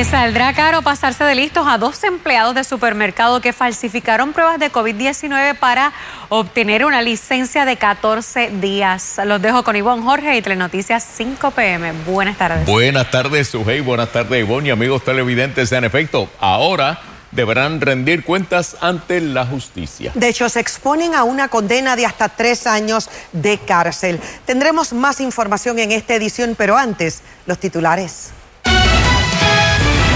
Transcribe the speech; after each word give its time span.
Le 0.00 0.06
saldrá 0.06 0.54
caro 0.54 0.80
pasarse 0.80 1.24
de 1.24 1.34
listos 1.34 1.66
a 1.68 1.76
dos 1.76 2.02
empleados 2.04 2.54
de 2.54 2.64
supermercado 2.64 3.42
que 3.42 3.52
falsificaron 3.52 4.32
pruebas 4.32 4.58
de 4.58 4.72
COVID-19 4.72 5.58
para 5.58 5.92
obtener 6.30 6.86
una 6.86 7.02
licencia 7.02 7.66
de 7.66 7.76
14 7.76 8.48
días. 8.62 9.20
Los 9.26 9.42
dejo 9.42 9.62
con 9.62 9.76
Ivonne 9.76 10.02
Jorge 10.02 10.38
y 10.38 10.40
Telenoticias 10.40 11.06
5 11.18 11.50
PM. 11.50 11.92
Buenas 12.06 12.38
tardes. 12.38 12.64
Buenas 12.64 13.10
tardes, 13.10 13.48
Sujei. 13.48 13.82
Buenas 13.82 14.10
tardes, 14.10 14.40
Ivonne 14.40 14.68
y 14.68 14.70
amigos 14.70 15.04
televidentes. 15.04 15.70
En 15.72 15.84
efecto, 15.84 16.30
ahora 16.40 16.98
deberán 17.30 17.78
rendir 17.82 18.24
cuentas 18.24 18.78
ante 18.80 19.20
la 19.20 19.44
justicia. 19.44 20.12
De 20.14 20.28
hecho, 20.28 20.48
se 20.48 20.60
exponen 20.60 21.14
a 21.14 21.24
una 21.24 21.48
condena 21.48 21.94
de 21.94 22.06
hasta 22.06 22.30
tres 22.30 22.66
años 22.66 23.10
de 23.32 23.58
cárcel. 23.58 24.18
Tendremos 24.46 24.94
más 24.94 25.20
información 25.20 25.78
en 25.78 25.92
esta 25.92 26.14
edición, 26.14 26.54
pero 26.56 26.78
antes, 26.78 27.20
los 27.44 27.58
titulares. 27.58 28.30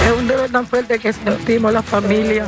Es 0.05 0.13
un 0.13 0.29
dolor 0.29 0.51
tan 0.51 0.67
fuerte 0.67 0.99
que 0.99 1.13
sentimos 1.13 1.73
la 1.73 1.83
familia 1.83 2.47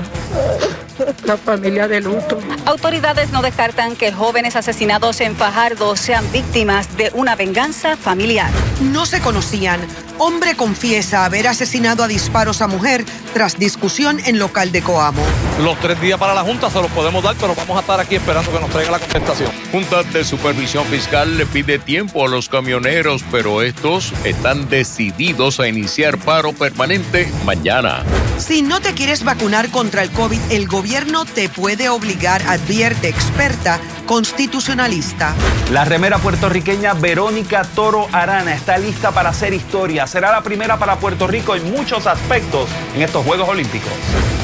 la 1.24 1.36
familia 1.36 1.88
de 1.88 2.00
luto. 2.00 2.38
Autoridades 2.64 3.30
no 3.30 3.42
descartan 3.42 3.96
que 3.96 4.12
jóvenes 4.12 4.56
asesinados 4.56 5.20
en 5.20 5.36
Fajardo 5.36 5.96
sean 5.96 6.24
víctimas 6.32 6.96
de 6.96 7.10
una 7.14 7.36
venganza 7.36 7.96
familiar. 7.96 8.50
No 8.80 9.06
se 9.06 9.20
conocían. 9.20 9.80
Hombre 10.19 10.56
confiesa 10.56 11.27
haber 11.27 11.46
asesinado 11.46 12.02
a 12.02 12.09
disparos 12.09 12.62
a 12.62 12.66
mujer 12.66 13.05
tras 13.34 13.59
discusión 13.59 14.19
en 14.24 14.38
local 14.38 14.72
de 14.72 14.80
Coamo. 14.80 15.22
Los 15.62 15.78
tres 15.80 16.00
días 16.00 16.19
para 16.19 16.32
la 16.32 16.42
Junta 16.42 16.70
se 16.70 16.80
los 16.80 16.91
podemos 16.91 17.22
dar, 17.22 17.36
pero 17.38 17.55
vamos 17.55 17.77
a 17.77 17.80
estar 17.80 18.00
aquí 18.00 18.16
esperando 18.16 18.50
que 18.50 18.60
nos 18.60 18.70
traiga 18.70 18.92
la 18.92 18.98
contestación. 18.98 19.50
Junta 19.72 20.02
de 20.05 20.24
Supervisión 20.24 20.86
Fiscal 20.86 21.36
le 21.36 21.44
pide 21.44 21.78
tiempo 21.78 22.24
a 22.24 22.28
los 22.28 22.48
camioneros, 22.48 23.22
pero 23.30 23.60
estos 23.60 24.12
están 24.24 24.69
decididos 24.70 25.60
a 25.60 25.69
iniciar 25.69 26.16
paro 26.19 26.55
permanente 26.55 27.30
mañana. 27.44 28.02
Si 28.39 28.62
no 28.62 28.80
te 28.80 28.94
quieres 28.94 29.22
vacunar 29.22 29.70
contra 29.70 30.02
el 30.02 30.11
COVID, 30.11 30.41
el 30.50 30.67
gobierno 30.67 30.86
te 31.34 31.48
puede 31.48 31.89
obligar, 31.89 32.42
advierte 32.47 33.09
experta 33.09 33.81
constitucionalista. 34.06 35.34
La 35.73 35.84
remera 35.84 36.19
puertorriqueña 36.19 36.95
Verónica 36.95 37.65
Toro 37.75 38.06
Arana 38.12 38.55
está 38.55 38.79
lista 38.79 39.11
para 39.11 39.31
hacer 39.31 39.53
historia. 39.53 40.07
Será 40.07 40.31
la 40.31 40.42
primera 40.42 40.79
para 40.79 40.97
Puerto 40.98 41.27
Rico 41.27 41.57
en 41.57 41.70
muchos 41.73 42.07
aspectos 42.07 42.69
en 42.95 43.03
estos 43.03 43.25
Juegos 43.25 43.48
Olímpicos. 43.48 43.91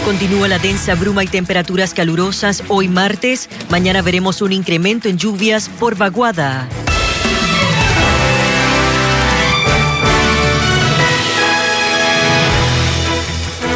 Continúa 0.04 0.48
la 0.48 0.58
densa 0.58 0.96
bruma 0.96 1.22
y 1.22 1.28
temperaturas 1.28 1.94
calurosas 1.94 2.64
hoy 2.68 2.88
martes. 2.88 3.48
Mañana 3.70 4.02
veremos 4.02 4.42
un 4.42 4.52
incremento 4.52 5.08
en 5.08 5.18
lluvias 5.18 5.68
por 5.68 5.96
vaguada. 5.96 6.68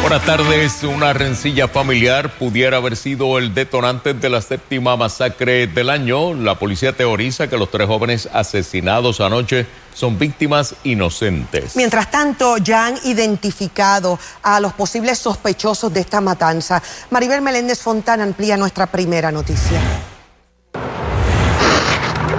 Buenas 0.07 0.25
tardes. 0.25 0.83
Una 0.85 1.11
rencilla 1.11 1.67
familiar 1.67 2.31
pudiera 2.39 2.77
haber 2.77 2.95
sido 2.95 3.37
el 3.37 3.53
detonante 3.53 4.13
de 4.13 4.29
la 4.29 4.39
séptima 4.39 4.95
masacre 4.95 5.67
del 5.67 5.89
año. 5.89 6.33
La 6.33 6.55
policía 6.55 6.93
teoriza 6.93 7.49
que 7.49 7.57
los 7.57 7.69
tres 7.69 7.87
jóvenes 7.87 8.29
asesinados 8.31 9.19
anoche 9.19 9.65
son 9.93 10.17
víctimas 10.17 10.75
inocentes. 10.85 11.75
Mientras 11.75 12.09
tanto, 12.09 12.55
ya 12.55 12.85
han 12.85 12.95
identificado 13.03 14.17
a 14.43 14.61
los 14.61 14.71
posibles 14.71 15.19
sospechosos 15.19 15.93
de 15.93 15.99
esta 15.99 16.21
matanza. 16.21 16.81
Maribel 17.09 17.41
Meléndez 17.41 17.81
Fontana 17.81 18.23
amplía 18.23 18.55
nuestra 18.55 18.85
primera 18.85 19.29
noticia. 19.29 19.81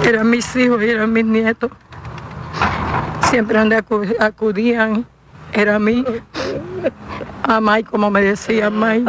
Eran 0.03 0.27
mis 0.27 0.55
hijos 0.55 0.81
y 0.81 0.89
eran 0.89 1.13
mis 1.13 1.25
nietos. 1.25 1.69
Siempre 3.29 3.59
donde 3.59 3.75
acudían 4.19 5.05
era 5.53 5.77
mí. 5.77 6.03
A 7.43 7.59
May, 7.59 7.83
como 7.83 8.09
me 8.09 8.21
decía 8.21 8.69
May. 8.69 9.03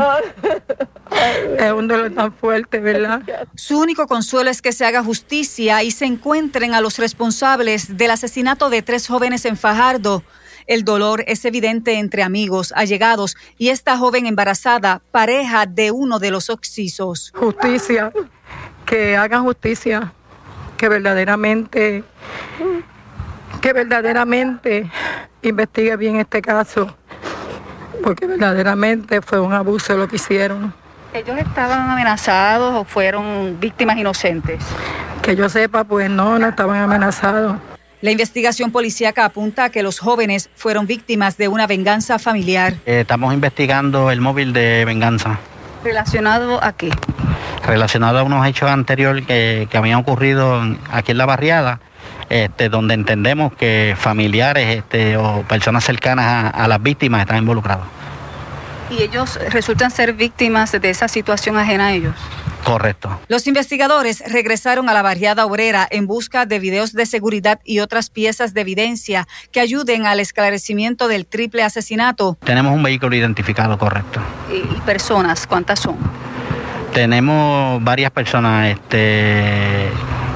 Es 1.59 1.73
un 1.73 1.89
dolor 1.89 2.13
tan 2.13 2.33
fuerte, 2.33 2.79
¿verdad? 2.79 3.23
Su 3.55 3.79
único 3.79 4.07
consuelo 4.07 4.51
es 4.51 4.63
que 4.63 4.73
se 4.73 4.87
haga 4.87 5.03
justicia 5.03 5.83
y 5.83 5.91
se 5.91 6.07
encuentren 6.07 6.75
a 6.75 6.81
los 6.81 6.99
responsables 6.99 7.97
del 7.97 8.13
asesinato 8.13 8.71
de 8.71 8.83
tres 8.83 9.07
jóvenes 9.09 9.45
en 9.45 9.57
Fajardo. 9.57 10.23
El 10.67 10.85
dolor 10.85 11.25
es 11.27 11.45
evidente 11.45 11.99
entre 11.99 12.23
amigos, 12.23 12.73
allegados 12.77 13.37
y 13.59 13.71
esta 13.71 13.97
joven 13.99 14.27
embarazada, 14.27 15.03
pareja 15.11 15.67
de 15.67 15.91
uno 15.91 16.19
de 16.19 16.31
los 16.31 16.49
oxisos. 16.49 17.33
Justicia, 17.35 18.13
que 18.87 19.17
hagan 19.17 19.43
justicia, 19.43 20.13
que 20.77 20.89
verdaderamente, 20.89 22.05
que 23.61 23.73
verdaderamente 23.73 24.91
investigue 25.43 25.97
bien 25.97 26.17
este 26.17 26.41
caso 26.41 26.97
porque 28.03 28.27
verdaderamente 28.27 29.21
fue 29.21 29.41
un 29.41 29.53
abuso 29.53 29.97
lo 29.97 30.09
que 30.09 30.17
hicieron. 30.17 30.73
¿Ellos 31.13 31.39
estaban 31.39 31.91
amenazados 31.91 32.75
o 32.75 32.85
fueron 32.85 33.59
víctimas 33.59 33.97
inocentes? 33.97 34.63
Que 35.23 35.35
yo 35.35 35.49
sepa, 35.49 35.85
pues 35.85 36.09
no, 36.09 36.39
no 36.39 36.49
estaban 36.49 36.81
amenazados. 36.81 37.57
La 38.01 38.11
investigación 38.11 38.71
policíaca 38.71 39.27
apunta 39.27 39.65
a 39.65 39.71
que 39.71 39.83
los 39.83 39.99
jóvenes 39.99 40.49
fueron 40.55 40.87
víctimas 40.87 41.37
de 41.37 41.49
una 41.49 41.67
venganza 41.67 42.19
familiar. 42.19 42.75
Eh, 42.87 43.01
estamos 43.01 43.35
investigando 43.35 44.11
el 44.11 44.23
móvil 44.23 44.55
de 44.55 44.85
venganza. 44.87 45.39
¿Relacionado 45.85 46.63
a 46.65 46.73
qué? 46.73 46.91
Relacionado 47.67 48.19
a 48.19 48.23
unos 48.23 48.47
hechos 48.47 48.71
anteriores 48.71 49.27
que, 49.27 49.69
habían 49.75 49.99
ocurrido 49.99 50.63
aquí 50.91 51.13
en 51.13 51.19
la 51.19 51.27
barriada, 51.27 51.81
este, 52.31 52.69
donde 52.69 52.95
entendemos 52.95 53.53
que 53.53 53.95
familiares 53.99 54.77
este, 54.77 55.17
o 55.17 55.43
personas 55.43 55.85
cercanas 55.85 56.53
a, 56.55 56.69
las 56.69 56.83
víctimas 56.83 57.23
están 57.23 57.39
involucrados. 57.39 57.87
¿Y 58.89 59.03
ellos 59.03 59.39
resultan 59.51 59.91
ser 59.91 60.15
víctimas 60.15 60.73
de 60.73 60.91
esa 60.91 61.09
situación 61.09 61.59
ajena 61.59 61.89
a 61.89 61.93
ellos? 61.93 62.15
Correcto. 62.65 63.21
Los 63.29 63.47
investigadores 63.47 64.23
regresaron 64.27 64.89
a 64.89 64.93
la 64.93 65.03
barriada 65.03 65.45
obrera 65.45 65.89
en 65.91 66.07
busca 66.07 66.47
de 66.47 66.59
videos 66.59 66.93
de 66.93 67.07
seguridad 67.07 67.59
y 67.65 67.81
otras 67.81 68.11
piezas 68.11 68.55
de 68.55 68.61
evidencia 68.61 69.27
que 69.51 69.61
ayuden 69.61 70.07
al 70.07 70.21
esclarecimiento 70.21 71.09
del 71.09 71.27
triple 71.27 71.63
asesinato. 71.63 72.37
Tenemos 72.45 72.73
un 72.73 72.83
vehículo 72.83 73.17
identificado, 73.17 73.79
correcto. 73.79 74.21
¿Y 74.53 74.81
personas? 74.83 75.47
¿Cuántas 75.47 75.81
son? 75.81 75.97
Tenemos 76.93 77.83
varias 77.83 78.11
personas, 78.11 78.69
este, 78.69 79.89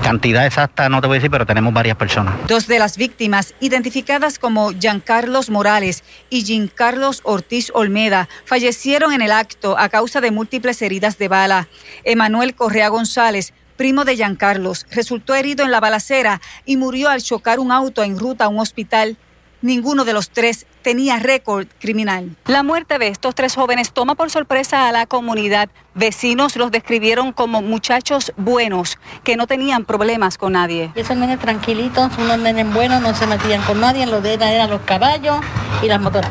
Cantidad 0.05 0.45
exacta 0.45 0.91
no 0.91 1.01
te 1.01 1.07
voy 1.07 1.15
a 1.15 1.19
decir, 1.19 1.31
pero 1.31 1.47
tenemos 1.47 1.73
varias 1.73 1.97
personas. 1.97 2.35
Dos 2.47 2.67
de 2.67 2.79
las 2.79 2.99
víctimas, 2.99 3.55
identificadas 3.61 4.39
como 4.39 4.71
Giancarlos 4.73 5.49
Morales 5.49 6.05
y 6.29 6.69
Carlos 6.69 7.23
Ortiz 7.25 7.71
Olmeda, 7.73 8.29
fallecieron 8.45 9.15
en 9.15 9.23
el 9.23 9.33
acto 9.33 9.79
a 9.79 9.89
causa 9.89 10.21
de 10.21 10.31
múltiples 10.31 10.83
heridas 10.83 11.17
de 11.17 11.29
bala. 11.29 11.69
Emanuel 12.05 12.55
Correa 12.55 12.89
González, 12.89 13.55
primo 13.79 14.05
de 14.05 14.17
Giancarlos, 14.17 14.85
resultó 14.91 15.35
herido 15.35 15.65
en 15.65 15.71
la 15.71 15.81
balacera 15.81 16.43
y 16.67 16.77
murió 16.77 17.09
al 17.09 17.23
chocar 17.23 17.59
un 17.59 17.73
auto 17.73 18.03
en 18.03 18.19
ruta 18.19 18.45
a 18.45 18.49
un 18.49 18.59
hospital. 18.59 19.17
Ninguno 19.63 20.05
de 20.05 20.13
los 20.13 20.29
tres 20.29 20.67
tenía 20.85 21.19
récord 21.19 21.67
criminal. 21.81 22.37
La 22.47 22.63
muerte 22.63 22.99
de 22.99 23.09
estos 23.09 23.35
tres 23.35 23.57
jóvenes 23.57 23.93
toma 23.93 24.15
por 24.15 24.31
sorpresa 24.31 24.87
a 24.87 24.93
la 24.93 25.07
comunidad. 25.07 25.69
Vecinos 25.95 26.55
los 26.57 26.71
describieron 26.71 27.33
como 27.33 27.63
muchachos 27.63 28.33
buenos, 28.37 28.99
que 29.25 29.37
no 29.37 29.49
tenían 29.49 29.85
problemas 29.87 30.39
con 30.39 30.53
nadie. 30.53 30.93
Esos 30.95 31.17
nenes 31.17 31.41
tranquilitos, 31.41 32.13
unos 32.19 32.39
nenes 32.39 32.73
buenos, 32.73 33.01
no 33.01 33.15
se 33.15 33.27
metían 33.27 33.63
con 33.63 33.81
nadie, 33.81 34.07
lo 34.07 34.21
de 34.21 34.35
eran 34.35 34.71
los 34.71 34.83
caballos 34.83 35.39
y 35.83 35.87
las 35.89 36.01
motoras. 36.01 36.31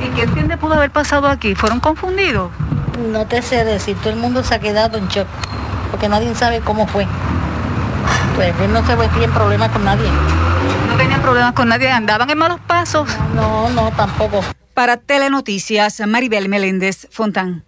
¿Y 0.00 0.14
qué 0.14 0.22
entiende 0.22 0.58
pudo 0.58 0.74
haber 0.74 0.90
pasado 0.90 1.26
aquí? 1.26 1.54
¿Fueron 1.54 1.80
confundidos? 1.80 2.50
No 3.10 3.26
te 3.26 3.40
sé 3.40 3.64
decir, 3.64 3.96
todo 3.96 4.10
el 4.10 4.16
mundo 4.16 4.44
se 4.44 4.54
ha 4.54 4.58
quedado 4.58 4.98
en 4.98 5.08
shock, 5.08 5.26
porque 5.90 6.08
nadie 6.08 6.34
sabe 6.34 6.60
cómo 6.60 6.86
fue. 6.86 7.06
Pues 8.36 8.54
él 8.60 8.72
no 8.72 8.86
se 8.86 8.94
metía 8.94 9.24
en 9.24 9.32
problemas 9.32 9.70
con 9.70 9.84
nadie. 9.84 10.08
No 11.04 11.08
tenían 11.10 11.22
problemas 11.22 11.52
con 11.52 11.68
nadie, 11.68 11.90
andaban 11.90 12.30
en 12.30 12.38
malos 12.38 12.60
pasos. 12.66 13.06
No, 13.34 13.68
no, 13.68 13.92
tampoco. 13.92 14.40
Para 14.72 14.96
Telenoticias, 14.96 16.00
Maribel 16.06 16.48
Meléndez 16.48 17.08
Fontán. 17.10 17.62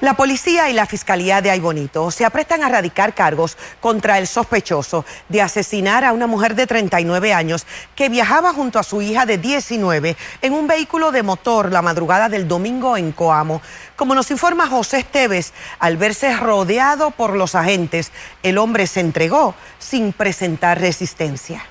La 0.00 0.14
policía 0.14 0.68
y 0.68 0.72
la 0.72 0.86
fiscalía 0.86 1.40
de 1.40 1.52
Aybonito 1.52 2.10
se 2.10 2.24
aprestan 2.24 2.64
a 2.64 2.68
radicar 2.68 3.14
cargos 3.14 3.56
contra 3.80 4.18
el 4.18 4.26
sospechoso 4.26 5.04
de 5.28 5.42
asesinar 5.42 6.04
a 6.04 6.12
una 6.12 6.26
mujer 6.26 6.56
de 6.56 6.66
39 6.66 7.32
años 7.32 7.66
que 7.94 8.08
viajaba 8.08 8.52
junto 8.52 8.80
a 8.80 8.82
su 8.82 9.00
hija 9.00 9.24
de 9.24 9.38
19 9.38 10.16
en 10.40 10.52
un 10.54 10.66
vehículo 10.66 11.12
de 11.12 11.22
motor 11.22 11.70
la 11.70 11.82
madrugada 11.82 12.28
del 12.28 12.48
domingo 12.48 12.96
en 12.96 13.12
Coamo. 13.12 13.62
Como 13.94 14.16
nos 14.16 14.32
informa 14.32 14.66
José 14.66 14.98
Esteves, 14.98 15.52
al 15.78 15.98
verse 15.98 16.36
rodeado 16.36 17.12
por 17.12 17.36
los 17.36 17.54
agentes, 17.54 18.10
el 18.42 18.58
hombre 18.58 18.88
se 18.88 18.98
entregó 18.98 19.54
sin 19.78 20.12
presentar 20.12 20.80
resistencia. 20.80 21.64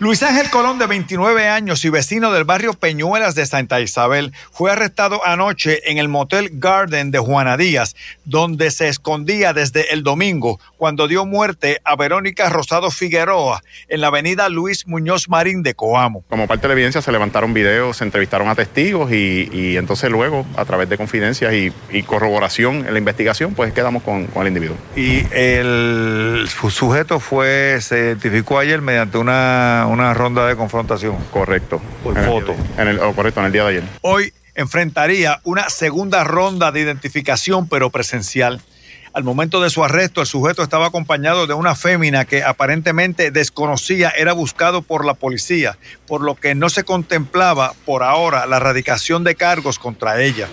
Luis 0.00 0.24
Ángel 0.24 0.50
Colón, 0.50 0.80
de 0.80 0.88
29 0.88 1.48
años 1.48 1.84
y 1.84 1.88
vecino 1.88 2.32
del 2.32 2.42
barrio 2.42 2.74
Peñuelas 2.74 3.36
de 3.36 3.46
Santa 3.46 3.80
Isabel, 3.80 4.32
fue 4.50 4.72
arrestado 4.72 5.24
anoche 5.24 5.88
en 5.88 5.98
el 5.98 6.08
motel 6.08 6.50
Garden 6.54 7.12
de 7.12 7.20
Juana 7.20 7.56
Díaz, 7.56 7.94
donde 8.24 8.72
se 8.72 8.88
escondía 8.88 9.52
desde 9.52 9.94
el 9.94 10.02
domingo 10.02 10.58
cuando 10.78 11.06
dio 11.06 11.26
muerte 11.26 11.80
a 11.84 11.94
Verónica 11.94 12.48
Rosado 12.48 12.90
Figueroa 12.90 13.62
en 13.88 14.00
la 14.00 14.08
avenida 14.08 14.48
Luis 14.48 14.88
Muñoz 14.88 15.28
Marín 15.28 15.62
de 15.62 15.74
Coamo. 15.74 16.24
Como 16.28 16.48
parte 16.48 16.62
de 16.62 16.68
la 16.68 16.74
evidencia 16.74 17.00
se 17.00 17.12
levantaron 17.12 17.54
videos, 17.54 17.98
se 17.98 18.04
entrevistaron 18.04 18.48
a 18.48 18.56
testigos 18.56 19.12
y, 19.12 19.76
entonces 19.76 20.10
luego, 20.10 20.44
a 20.56 20.64
través 20.64 20.88
de 20.88 20.96
confidencias 20.96 21.54
y, 21.54 22.02
corroboración 22.02 22.84
en 22.86 22.92
la 22.92 22.98
investigación, 22.98 23.54
pues 23.54 23.72
quedamos 23.72 24.02
con, 24.02 24.28
el 24.34 24.46
individuo. 24.48 24.76
Y 24.96 25.24
el 25.32 26.46
sujeto 26.48 27.20
fue, 27.20 27.78
se 27.80 27.98
identificó 27.98 28.58
ayer 28.58 28.82
mediante 28.82 29.18
una 29.18 29.83
una, 29.86 30.14
ronda 30.14 30.46
de 30.46 30.56
confrontación. 30.56 31.16
Correcto. 31.30 31.80
Por 32.02 32.16
foto. 32.24 32.54
En 32.78 32.88
el, 32.88 32.98
oh, 33.00 33.12
correcto, 33.14 33.40
en 33.40 33.46
el 33.46 33.52
día 33.52 33.62
de 33.64 33.68
ayer. 33.70 33.84
Hoy 34.02 34.32
enfrentaría 34.54 35.40
una 35.44 35.68
segunda 35.70 36.24
ronda 36.24 36.72
de 36.72 36.80
identificación, 36.80 37.68
pero 37.68 37.90
presencial. 37.90 38.60
Al 39.12 39.22
momento 39.22 39.60
de 39.60 39.70
su 39.70 39.84
arresto, 39.84 40.20
el 40.20 40.26
sujeto 40.26 40.64
estaba 40.64 40.86
acompañado 40.86 41.46
de 41.46 41.54
una 41.54 41.76
fémina 41.76 42.24
que 42.24 42.42
aparentemente 42.42 43.30
desconocía 43.30 44.10
era 44.10 44.32
buscado 44.32 44.82
por 44.82 45.04
la 45.04 45.14
policía, 45.14 45.78
por 46.08 46.20
lo 46.20 46.34
que 46.34 46.56
no 46.56 46.68
se 46.68 46.82
contemplaba 46.82 47.74
por 47.84 48.02
ahora 48.02 48.44
la 48.46 48.56
erradicación 48.56 49.22
de 49.22 49.36
cargos 49.36 49.78
contra 49.78 50.20
ella. 50.20 50.48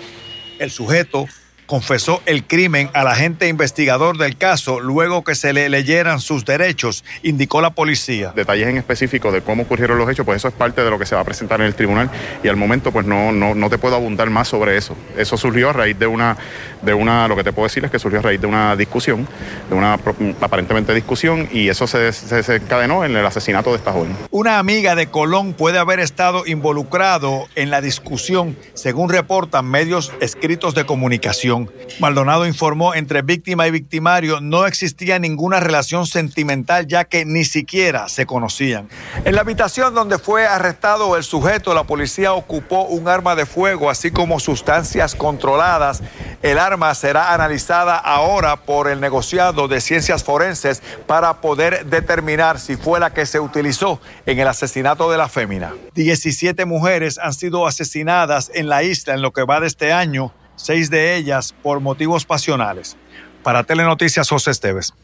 El 0.60 0.70
sujeto 0.70 1.26
confesó 1.66 2.22
el 2.26 2.44
crimen 2.44 2.90
al 2.92 3.06
agente 3.06 3.48
investigador 3.48 4.18
del 4.18 4.36
caso 4.36 4.80
luego 4.80 5.24
que 5.24 5.34
se 5.34 5.52
le 5.52 5.68
leyeran 5.68 6.20
sus 6.20 6.44
derechos, 6.44 7.04
indicó 7.22 7.60
la 7.60 7.70
policía. 7.70 8.32
Detalles 8.34 8.68
en 8.68 8.76
específico 8.76 9.32
de 9.32 9.42
cómo 9.42 9.62
ocurrieron 9.62 9.98
los 9.98 10.08
hechos, 10.10 10.26
pues 10.26 10.36
eso 10.36 10.48
es 10.48 10.54
parte 10.54 10.82
de 10.82 10.90
lo 10.90 10.98
que 10.98 11.06
se 11.06 11.14
va 11.14 11.22
a 11.22 11.24
presentar 11.24 11.60
en 11.60 11.66
el 11.66 11.74
tribunal 11.74 12.10
y 12.42 12.48
al 12.48 12.56
momento 12.56 12.92
pues 12.92 13.06
no, 13.06 13.32
no, 13.32 13.54
no 13.54 13.70
te 13.70 13.78
puedo 13.78 13.96
abundar 13.96 14.30
más 14.30 14.48
sobre 14.48 14.76
eso. 14.76 14.96
Eso 15.16 15.36
surgió 15.36 15.70
a 15.70 15.72
raíz 15.72 15.98
de 15.98 16.06
una, 16.06 16.36
de 16.82 16.94
una, 16.94 17.28
lo 17.28 17.36
que 17.36 17.44
te 17.44 17.52
puedo 17.52 17.66
decir 17.66 17.84
es 17.84 17.90
que 17.90 17.98
surgió 17.98 18.18
a 18.18 18.22
raíz 18.22 18.40
de 18.40 18.46
una 18.46 18.76
discusión, 18.76 19.26
de 19.68 19.74
una 19.74 19.98
aparentemente 20.40 20.94
discusión 20.94 21.48
y 21.52 21.68
eso 21.68 21.86
se, 21.86 22.12
se, 22.12 22.42
se 22.42 22.56
encadenó 22.56 23.04
en 23.04 23.16
el 23.16 23.24
asesinato 23.24 23.70
de 23.70 23.76
esta 23.76 23.92
joven. 23.92 24.16
Una 24.30 24.58
amiga 24.58 24.94
de 24.94 25.06
Colón 25.06 25.54
puede 25.54 25.78
haber 25.78 26.00
estado 26.00 26.44
involucrado 26.46 27.48
en 27.54 27.70
la 27.70 27.80
discusión, 27.80 28.56
según 28.74 29.08
reportan 29.08 29.66
medios 29.66 30.12
escritos 30.20 30.74
de 30.74 30.84
comunicación. 30.84 31.61
Maldonado 32.00 32.46
informó 32.46 32.94
entre 32.94 33.22
víctima 33.22 33.66
y 33.66 33.70
victimario 33.70 34.40
no 34.40 34.66
existía 34.66 35.18
ninguna 35.18 35.60
relación 35.60 36.06
sentimental 36.06 36.86
ya 36.86 37.04
que 37.04 37.24
ni 37.24 37.44
siquiera 37.44 38.08
se 38.08 38.26
conocían. 38.26 38.88
En 39.24 39.34
la 39.34 39.42
habitación 39.42 39.94
donde 39.94 40.18
fue 40.18 40.46
arrestado 40.46 41.16
el 41.16 41.24
sujeto, 41.24 41.74
la 41.74 41.84
policía 41.84 42.32
ocupó 42.32 42.82
un 42.84 43.08
arma 43.08 43.34
de 43.34 43.46
fuego 43.46 43.90
así 43.90 44.10
como 44.10 44.40
sustancias 44.40 45.14
controladas. 45.14 46.02
El 46.42 46.58
arma 46.58 46.94
será 46.94 47.34
analizada 47.34 47.96
ahora 47.96 48.56
por 48.56 48.88
el 48.88 49.00
negociado 49.00 49.68
de 49.68 49.80
ciencias 49.80 50.24
forenses 50.24 50.82
para 51.06 51.40
poder 51.40 51.86
determinar 51.86 52.58
si 52.58 52.76
fue 52.76 53.00
la 53.00 53.12
que 53.12 53.26
se 53.26 53.40
utilizó 53.40 54.00
en 54.26 54.38
el 54.38 54.48
asesinato 54.48 55.10
de 55.10 55.18
la 55.18 55.28
fémina. 55.28 55.74
17 55.94 56.64
mujeres 56.64 57.18
han 57.18 57.34
sido 57.34 57.66
asesinadas 57.66 58.50
en 58.54 58.68
la 58.68 58.82
isla 58.82 59.14
en 59.14 59.22
lo 59.22 59.32
que 59.32 59.44
va 59.44 59.60
de 59.60 59.66
este 59.66 59.92
año 59.92 60.32
seis 60.62 60.90
de 60.90 61.16
ellas 61.16 61.54
por 61.62 61.80
motivos 61.80 62.24
pasionales. 62.24 62.96
Para 63.42 63.64
Telenoticias, 63.64 64.28
José 64.28 64.52
Esteves. 64.52 64.94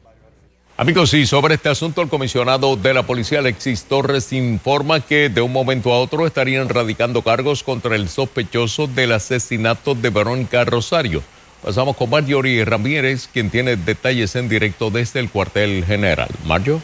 Amigos, 0.77 1.13
y 1.13 1.27
sobre 1.27 1.57
este 1.57 1.69
asunto, 1.69 2.03
el 2.03 2.09
comisionado 2.09 2.77
de 2.77 2.95
la 2.95 3.03
policía, 3.03 3.41
Alexis 3.41 3.83
Torres, 3.85 4.33
informa 4.33 5.01
que 5.01 5.29
de 5.29 5.41
un 5.41 5.53
momento 5.53 5.93
a 5.93 5.99
otro 5.99 6.25
estarían 6.25 6.69
radicando 6.69 7.23
cargos 7.23 7.65
contra 7.65 7.97
el 7.97 8.09
sospechoso 8.09 8.87
del 8.87 9.11
asesinato 9.11 9.97
de 9.97 10.11
Verónica 10.11 10.65
Rosario. 10.65 11.21
Pasamos 11.65 11.97
con 11.97 12.11
Marjorie 12.11 12.65
Ramírez, 12.65 13.29
quien 13.33 13.51
tiene 13.51 13.75
detalles 13.75 14.37
en 14.37 14.49
directo 14.49 14.91
desde 14.91 15.19
el 15.19 15.29
cuartel 15.31 15.85
general. 15.85 16.29
Mario. 16.45 16.81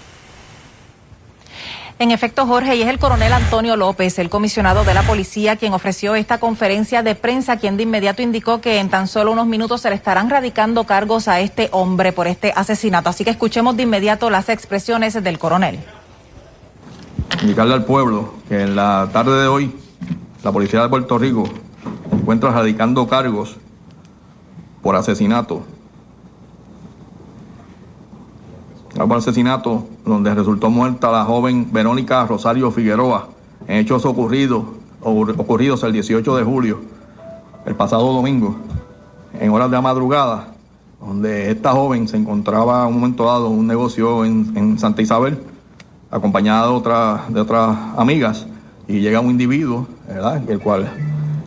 En 2.01 2.11
efecto, 2.11 2.45
Jorge, 2.45 2.75
y 2.75 2.83
es 2.83 2.89
el 2.89 2.99
coronel 2.99 3.33
Antonio 3.33 3.77
López, 3.77 4.19
el 4.19 4.29
comisionado 4.29 4.83
de 4.83 4.95
la 4.95 5.05
policía, 5.05 5.55
quien 5.55 5.75
ofreció 5.75 6.17
esta 6.17 6.39
conferencia 6.41 7.05
de 7.05 7.15
prensa, 7.15 7.57
quien 7.57 7.77
de 7.77 7.85
inmediato 7.85 8.21
indicó 8.21 8.61
que 8.61 8.81
en 8.81 8.89
tan 8.89 9.07
solo 9.07 9.31
unos 9.31 9.47
minutos 9.47 9.83
se 9.83 9.91
le 9.91 9.95
estarán 9.95 10.29
radicando 10.29 10.85
cargos 10.85 11.29
a 11.29 11.39
este 11.39 11.69
hombre 11.71 12.13
por 12.13 12.27
este 12.27 12.53
asesinato. 12.57 13.11
Así 13.11 13.23
que 13.23 13.31
escuchemos 13.31 13.77
de 13.77 13.85
inmediato 13.85 14.29
las 14.29 14.49
expresiones 14.49 15.23
del 15.23 15.39
coronel. 15.39 15.79
Indicarle 17.43 17.75
al 17.75 17.85
pueblo 17.85 18.35
que 18.49 18.63
en 18.63 18.75
la 18.75 19.09
tarde 19.13 19.41
de 19.41 19.47
hoy 19.47 19.77
la 20.43 20.51
policía 20.51 20.83
de 20.83 20.89
Puerto 20.89 21.17
Rico 21.17 21.45
encuentra 22.11 22.51
radicando 22.51 23.07
cargos 23.07 23.57
por 24.83 24.97
asesinato 24.97 25.65
por 28.95 29.17
asesinato 29.17 29.87
donde 30.05 30.33
resultó 30.35 30.71
muerta 30.71 31.11
la 31.11 31.25
joven 31.25 31.69
Verónica 31.73 32.25
Rosario 32.27 32.71
Figueroa 32.71 33.29
en 33.67 33.79
hechos 33.79 34.05
ocurridos, 34.05 34.65
ocurridos 35.03 35.83
el 35.83 35.93
18 35.93 36.37
de 36.37 36.45
julio, 36.45 36.81
el 37.67 37.75
pasado 37.75 38.13
domingo, 38.13 38.57
en 39.41 39.51
horas 39.51 39.71
de 39.71 39.77
la 39.77 39.83
madrugada, 39.83 40.49
donde 41.01 41.51
esta 41.51 41.73
joven 41.73 42.07
se 42.07 42.17
encontraba 42.17 42.83
en 42.83 42.89
un 42.89 42.95
momento 43.01 43.25
dado 43.25 43.49
en 43.49 43.59
un 43.59 43.67
negocio 43.67 44.25
en, 44.25 44.79
Santa 44.79 45.03
Isabel, 45.03 45.39
acompañada 46.11 46.69
de, 46.69 46.73
otra, 46.73 47.25
de 47.29 47.41
otras 47.41 47.77
amigas, 47.97 48.47
y 48.87 49.01
llega 49.01 49.21
un 49.21 49.31
individuo, 49.31 49.87
el 50.47 50.61
cual 50.61 50.89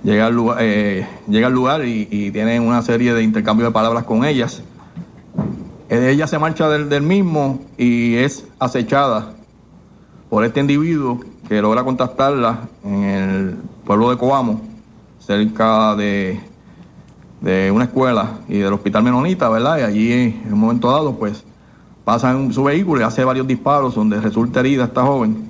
llega 0.03 0.25
al 0.27 0.33
lugar, 0.33 0.57
eh, 0.61 1.07
llega 1.27 1.47
al 1.47 1.53
lugar 1.53 1.85
y, 1.85 2.31
tiene 2.31 2.59
una 2.59 2.81
serie 2.81 3.13
de 3.13 3.23
intercambios 3.23 3.69
de 3.69 3.73
palabras 3.73 4.03
con 4.03 4.25
ellas 4.25 4.63
ella 5.89 6.28
se 6.28 6.38
marcha 6.38 6.68
del, 6.69 7.01
mismo 7.01 7.60
y 7.78 8.16
es 8.16 8.45
acechada 8.60 9.34
por 10.30 10.44
este 10.44 10.60
individuo 10.60 11.19
que 11.48 11.62
logra 11.62 11.84
contactarla 11.84 12.68
en 12.84 13.04
el 13.04 13.56
pueblo 13.86 14.10
de 14.10 14.18
Coamo, 14.18 14.62
cerca 15.19 15.95
de, 15.95 16.42
de 17.42 17.72
una 17.72 17.86
escuela 17.86 18.39
y 18.50 18.57
del 18.57 18.74
hospital 18.74 19.04
Menonita, 19.04 19.48
¿verdad? 19.48 19.78
Y 19.78 19.81
allí 19.81 20.12
en 20.12 20.54
un 20.54 20.60
momento 20.60 20.92
dado, 20.92 21.16
pues 21.16 21.44
pasa 22.04 22.31
en 22.31 22.54
su 22.54 22.63
vehículo 22.63 23.01
y 23.01 23.04
hace 23.04 23.24
varios 23.24 23.48
disparos 23.48 23.95
donde 23.95 24.19
resulta 24.19 24.60
herida 24.60 24.86
esta 24.86 25.04
joven. 25.04 25.50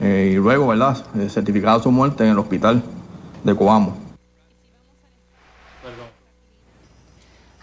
Eh, 0.00 0.32
y 0.32 0.36
luego, 0.36 0.66
¿verdad? 0.66 0.96
Eh, 1.16 1.28
certificada 1.28 1.80
su 1.80 1.90
muerte 1.92 2.24
en 2.24 2.30
el 2.30 2.38
hospital 2.38 2.82
de 3.44 3.54
Coamo. 3.54 4.01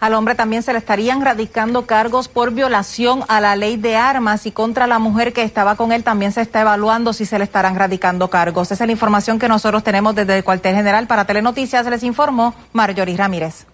Al 0.00 0.14
hombre 0.14 0.34
también 0.34 0.62
se 0.62 0.72
le 0.72 0.78
estarían 0.78 1.20
radicando 1.20 1.84
cargos 1.84 2.28
por 2.28 2.52
violación 2.52 3.22
a 3.28 3.38
la 3.42 3.54
ley 3.54 3.76
de 3.76 3.96
armas 3.96 4.46
y 4.46 4.50
contra 4.50 4.86
la 4.86 4.98
mujer 4.98 5.34
que 5.34 5.42
estaba 5.42 5.76
con 5.76 5.92
él 5.92 6.02
también 6.02 6.32
se 6.32 6.40
está 6.40 6.62
evaluando 6.62 7.12
si 7.12 7.26
se 7.26 7.36
le 7.36 7.44
estarán 7.44 7.76
radicando 7.76 8.30
cargos. 8.30 8.72
Esa 8.72 8.84
es 8.84 8.88
la 8.88 8.92
información 8.92 9.38
que 9.38 9.46
nosotros 9.46 9.84
tenemos 9.84 10.14
desde 10.14 10.38
el 10.38 10.44
cuartel 10.44 10.74
general. 10.74 11.06
Para 11.06 11.26
Telenoticias 11.26 11.84
les 11.84 12.02
informó 12.02 12.54
Marjorie 12.72 13.14
Ramírez. 13.14 13.66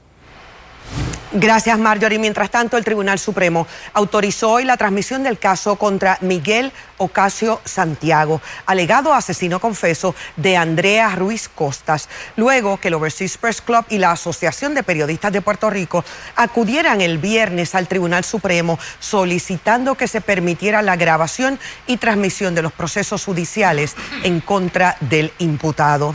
Gracias, 1.33 1.76
Marjorie. 1.78 2.21
Mientras 2.21 2.50
tanto, 2.50 2.76
el 2.76 2.85
Tribunal 2.85 3.18
Supremo 3.18 3.66
autorizó 3.92 4.52
hoy 4.52 4.64
la 4.64 4.76
transmisión 4.76 5.25
del 5.25 5.38
caso 5.38 5.75
contra 5.75 6.18
Miguel 6.21 6.73
Ocasio 6.99 7.61
Santiago, 7.64 8.40
alegado 8.64 9.12
asesino 9.12 9.61
confeso 9.61 10.14
de 10.37 10.56
Andrea 10.56 11.11
Ruiz 11.16 11.49
Costas, 11.49 12.09
luego 12.37 12.78
que 12.78 12.88
el 12.88 12.95
Overseas 12.95 13.38
Press 13.38 13.61
Club 13.61 13.85
y 13.88 13.99
la 13.99 14.12
Asociación 14.12 14.75
de 14.75 14.85
Periodistas 14.85 15.33
de 15.33 15.42
Puerto 15.42 15.68
Rico 15.68 16.04
acudieran 16.37 17.00
el 17.00 17.18
viernes 17.18 17.75
al 17.75 17.88
Tribunal 17.88 18.23
Supremo 18.23 18.78
solicitando 19.00 19.97
que 19.97 20.09
se 20.09 20.21
permitiera 20.21 20.80
la 20.80 20.95
grabación 20.95 21.59
y 21.88 21.97
transmisión 21.97 22.54
de 22.54 22.62
los 22.62 22.73
procesos 22.73 23.25
judiciales 23.25 23.97
en 24.23 24.40
contra 24.40 24.97
del 25.00 25.33
imputado. 25.38 26.14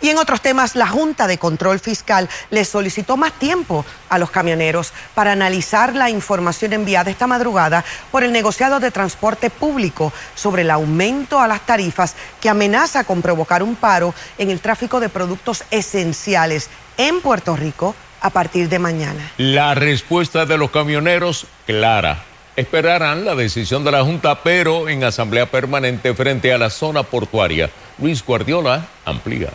Y 0.00 0.10
en 0.10 0.18
otros 0.18 0.40
temas, 0.40 0.76
la 0.76 0.86
Junta 0.86 1.26
de 1.26 1.38
Control 1.38 1.80
Fiscal 1.80 2.28
le 2.50 2.64
solicitó 2.64 3.16
más 3.16 3.32
tiempo 3.32 3.84
a 4.08 4.18
los 4.18 4.30
camioneros 4.30 4.92
para 5.14 5.32
analizar 5.32 5.94
la 5.94 6.10
información 6.10 6.72
enviada 6.72 7.10
esta 7.10 7.26
madrugada 7.26 7.84
por 8.10 8.22
el 8.22 8.32
negociado 8.32 8.78
de 8.78 8.90
transporte 8.90 9.50
público 9.50 10.12
sobre 10.34 10.62
el 10.62 10.70
aumento 10.70 11.40
a 11.40 11.48
las 11.48 11.64
tarifas 11.64 12.14
que 12.40 12.48
amenaza 12.48 13.04
con 13.04 13.22
provocar 13.22 13.62
un 13.62 13.74
paro 13.74 14.14
en 14.38 14.50
el 14.50 14.60
tráfico 14.60 15.00
de 15.00 15.08
productos 15.08 15.64
esenciales 15.70 16.68
en 16.98 17.20
Puerto 17.20 17.56
Rico 17.56 17.94
a 18.20 18.30
partir 18.30 18.68
de 18.68 18.78
mañana. 18.78 19.32
La 19.38 19.74
respuesta 19.74 20.46
de 20.46 20.58
los 20.58 20.70
camioneros, 20.70 21.46
clara. 21.66 22.24
Esperarán 22.56 23.24
la 23.24 23.34
decisión 23.34 23.84
de 23.84 23.92
la 23.92 24.02
Junta, 24.02 24.42
pero 24.42 24.88
en 24.88 25.04
asamblea 25.04 25.46
permanente 25.46 26.14
frente 26.14 26.52
a 26.52 26.58
la 26.58 26.70
zona 26.70 27.02
portuaria. 27.02 27.70
Luis 27.98 28.24
Guardiola 28.24 28.86
amplía. 29.04 29.50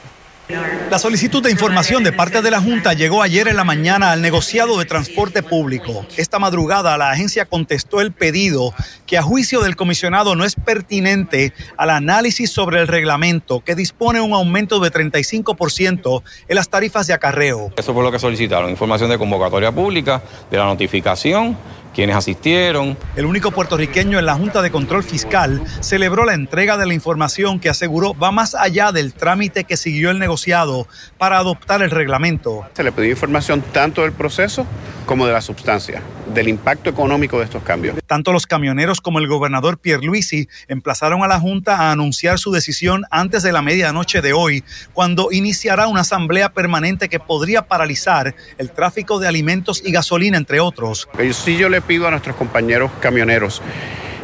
La 0.89 0.99
solicitud 0.99 1.41
de 1.41 1.51
información 1.51 2.03
de 2.03 2.11
parte 2.11 2.41
de 2.41 2.51
la 2.51 2.59
Junta 2.59 2.93
llegó 2.93 3.21
ayer 3.21 3.47
en 3.47 3.55
la 3.55 3.63
mañana 3.63 4.11
al 4.11 4.21
negociado 4.21 4.77
de 4.77 4.85
transporte 4.85 5.41
público. 5.41 6.05
Esta 6.17 6.39
madrugada 6.39 6.97
la 6.97 7.11
agencia 7.11 7.45
contestó 7.45 8.01
el 8.01 8.11
pedido 8.11 8.73
que 9.05 9.17
a 9.17 9.23
juicio 9.23 9.61
del 9.61 9.75
comisionado 9.75 10.35
no 10.35 10.43
es 10.43 10.55
pertinente 10.55 11.53
al 11.77 11.91
análisis 11.91 12.51
sobre 12.51 12.81
el 12.81 12.87
reglamento 12.87 13.61
que 13.63 13.75
dispone 13.75 14.19
un 14.19 14.33
aumento 14.33 14.79
de 14.79 14.91
35% 14.91 16.23
en 16.47 16.55
las 16.55 16.69
tarifas 16.69 17.07
de 17.07 17.13
acarreo. 17.13 17.71
Eso 17.77 17.93
fue 17.93 18.03
lo 18.03 18.11
que 18.11 18.19
solicitaron, 18.19 18.69
información 18.69 19.09
de 19.09 19.17
convocatoria 19.17 19.71
pública, 19.71 20.21
de 20.49 20.57
la 20.57 20.65
notificación 20.65 21.57
quienes 21.93 22.15
asistieron. 22.15 22.97
El 23.15 23.25
único 23.25 23.51
puertorriqueño 23.51 24.19
en 24.19 24.25
la 24.25 24.35
Junta 24.35 24.61
de 24.61 24.71
Control 24.71 25.03
Fiscal 25.03 25.61
celebró 25.79 26.25
la 26.25 26.33
entrega 26.33 26.77
de 26.77 26.85
la 26.85 26.93
información 26.93 27.59
que 27.59 27.69
aseguró 27.69 28.13
va 28.13 28.31
más 28.31 28.55
allá 28.55 28.91
del 28.91 29.13
trámite 29.13 29.63
que 29.63 29.77
siguió 29.77 30.11
el 30.11 30.19
negociado 30.19 30.87
para 31.17 31.37
adoptar 31.37 31.81
el 31.81 31.91
reglamento. 31.91 32.65
Se 32.73 32.83
le 32.83 32.91
pidió 32.91 33.11
información 33.11 33.61
tanto 33.71 34.03
del 34.03 34.13
proceso 34.13 34.65
como 35.05 35.25
de 35.25 35.33
la 35.33 35.41
sustancia, 35.41 36.01
del 36.33 36.47
impacto 36.47 36.89
económico 36.89 37.39
de 37.39 37.45
estos 37.45 37.63
cambios. 37.63 37.97
Tanto 38.07 38.31
los 38.31 38.45
camioneros 38.45 39.01
como 39.01 39.19
el 39.19 39.27
gobernador 39.27 39.77
Pierluisi 39.77 40.47
emplazaron 40.67 41.23
a 41.23 41.27
la 41.27 41.39
Junta 41.39 41.75
a 41.77 41.91
anunciar 41.91 42.39
su 42.39 42.51
decisión 42.51 43.03
antes 43.11 43.43
de 43.43 43.51
la 43.51 43.61
medianoche 43.61 44.21
de 44.21 44.31
hoy, 44.31 44.63
cuando 44.93 45.29
iniciará 45.31 45.87
una 45.87 46.01
asamblea 46.01 46.53
permanente 46.53 47.09
que 47.09 47.19
podría 47.19 47.63
paralizar 47.63 48.35
el 48.57 48.71
tráfico 48.71 49.19
de 49.19 49.27
alimentos 49.27 49.81
y 49.85 49.91
gasolina, 49.91 50.37
entre 50.37 50.59
otros. 50.59 51.09
Si 51.33 51.57
yo 51.57 51.67
le 51.67 51.80
pido 51.81 52.07
a 52.07 52.11
nuestros 52.11 52.35
compañeros 52.35 52.91
camioneros 52.99 53.61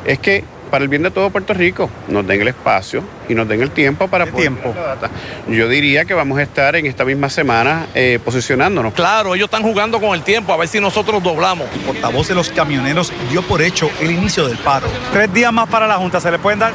es 0.06 0.20
que 0.20 0.44
para 0.70 0.84
el 0.84 0.90
bien 0.90 1.04
de 1.04 1.12
todo 1.12 1.30
Puerto 1.30 1.54
Rico 1.54 1.90
nos 2.08 2.28
den 2.28 2.42
el 2.42 2.50
espacio 2.50 3.04
y 3.30 3.34
nos 3.34 3.48
den 3.48 3.62
el 3.62 3.72
tiempo 3.72 4.08
para 4.08 4.26
poder 4.26 4.42
tiempo. 4.42 4.74
la 4.76 4.96
data. 4.96 5.10
Yo 5.48 5.70
diría 5.70 6.06
que 6.06 6.14
vamos 6.14 6.38
a 6.38 6.44
estar 6.44 6.76
en 6.76 6.86
esta 6.86 7.06
misma 7.06 7.30
semana 7.30 7.88
eh, 7.96 8.20
posicionándonos. 8.24 8.94
Claro, 8.94 9.36
ellos 9.36 9.46
están 9.46 9.64
jugando 9.64 10.00
con 10.00 10.14
el 10.14 10.24
tiempo, 10.24 10.54
a 10.54 10.58
ver 10.58 10.68
si 10.68 10.80
nosotros 10.80 11.24
doblamos. 11.24 11.68
El 11.74 11.82
portavoz 11.82 12.28
de 12.28 12.36
los 12.36 12.50
camioneros 12.50 13.12
dio 13.30 13.42
por 13.44 13.62
hecho 13.62 13.90
el 14.02 14.12
inicio 14.12 14.48
del 14.48 14.58
paro. 14.58 14.88
Tres 15.14 15.34
días 15.34 15.54
más 15.54 15.70
para 15.70 15.88
la 15.88 15.96
Junta, 15.96 16.20
¿se 16.20 16.32
le 16.32 16.40
pueden 16.40 16.60
dar? 16.60 16.74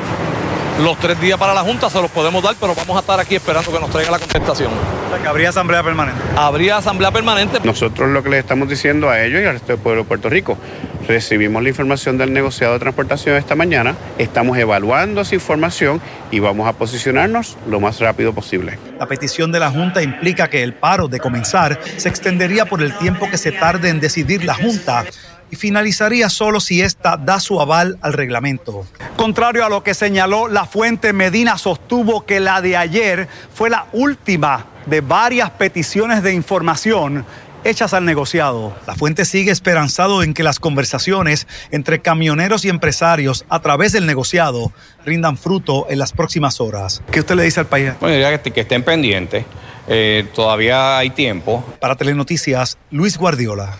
Los 0.82 0.98
tres 0.98 1.20
días 1.20 1.38
para 1.38 1.54
la 1.54 1.60
Junta 1.60 1.88
se 1.88 2.02
los 2.02 2.10
podemos 2.10 2.42
dar, 2.42 2.56
pero 2.60 2.74
vamos 2.74 2.96
a 2.96 3.00
estar 3.00 3.20
aquí 3.20 3.36
esperando 3.36 3.70
que 3.70 3.78
nos 3.78 3.88
traiga 3.88 4.10
la 4.10 4.18
contestación. 4.18 4.72
O 4.72 5.10
sea, 5.10 5.22
que 5.22 5.28
habría 5.28 5.50
asamblea 5.50 5.80
permanente. 5.80 6.20
Habría 6.34 6.78
asamblea 6.78 7.12
permanente. 7.12 7.60
Nosotros 7.62 8.10
lo 8.10 8.20
que 8.24 8.30
les 8.30 8.40
estamos 8.40 8.68
diciendo 8.68 9.08
a 9.08 9.22
ellos 9.22 9.40
y 9.40 9.44
al 9.44 9.52
resto 9.52 9.68
del 9.68 9.78
pueblo 9.78 10.02
de 10.02 10.08
Puerto 10.08 10.28
Rico, 10.28 10.58
recibimos 11.06 11.62
la 11.62 11.68
información 11.68 12.18
del 12.18 12.32
negociado 12.32 12.72
de 12.72 12.80
transportación 12.80 13.36
esta 13.36 13.54
mañana, 13.54 13.94
estamos 14.18 14.58
evaluando 14.58 15.20
esa 15.20 15.36
información 15.36 16.00
y 16.32 16.40
vamos 16.40 16.66
a 16.66 16.72
posicionarnos 16.72 17.56
lo 17.68 17.78
más 17.78 18.00
rápido 18.00 18.32
posible. 18.32 18.76
La 18.98 19.06
petición 19.06 19.52
de 19.52 19.60
la 19.60 19.70
Junta 19.70 20.02
implica 20.02 20.50
que 20.50 20.64
el 20.64 20.74
paro 20.74 21.06
de 21.06 21.20
comenzar 21.20 21.78
se 21.96 22.08
extendería 22.08 22.64
por 22.64 22.82
el 22.82 22.96
tiempo 22.98 23.30
que 23.30 23.38
se 23.38 23.52
tarde 23.52 23.88
en 23.88 24.00
decidir 24.00 24.44
la 24.44 24.54
Junta 24.54 25.04
y 25.52 25.56
finalizaría 25.56 26.30
solo 26.30 26.60
si 26.60 26.80
ésta 26.80 27.18
da 27.18 27.38
su 27.38 27.60
aval 27.60 27.98
al 28.00 28.14
reglamento. 28.14 28.86
Contrario 29.16 29.64
a 29.66 29.68
lo 29.68 29.84
que 29.84 29.92
señaló 29.92 30.48
la 30.48 30.64
fuente, 30.64 31.12
Medina 31.12 31.58
sostuvo 31.58 32.24
que 32.24 32.40
la 32.40 32.62
de 32.62 32.76
ayer 32.76 33.28
fue 33.54 33.68
la 33.68 33.86
última 33.92 34.66
de 34.86 35.02
varias 35.02 35.50
peticiones 35.50 36.22
de 36.22 36.32
información 36.32 37.26
hechas 37.64 37.92
al 37.92 38.06
negociado. 38.06 38.74
La 38.86 38.94
fuente 38.94 39.26
sigue 39.26 39.52
esperanzado 39.52 40.22
en 40.22 40.32
que 40.32 40.42
las 40.42 40.58
conversaciones 40.58 41.46
entre 41.70 42.00
camioneros 42.00 42.64
y 42.64 42.70
empresarios 42.70 43.44
a 43.50 43.60
través 43.60 43.92
del 43.92 44.06
negociado 44.06 44.72
rindan 45.04 45.36
fruto 45.36 45.86
en 45.90 45.98
las 45.98 46.12
próximas 46.12 46.62
horas. 46.62 47.02
¿Qué 47.10 47.20
usted 47.20 47.34
le 47.34 47.44
dice 47.44 47.60
al 47.60 47.66
país? 47.66 47.92
Bueno, 48.00 48.16
diría 48.16 48.42
que, 48.42 48.58
estén 48.58 48.82
pendientes. 48.82 49.44
Eh, 49.86 50.26
todavía 50.34 50.96
hay 50.96 51.10
tiempo. 51.10 51.62
Para 51.78 51.94
Telenoticias, 51.94 52.78
Luis 52.90 53.18
Guardiola. 53.18 53.78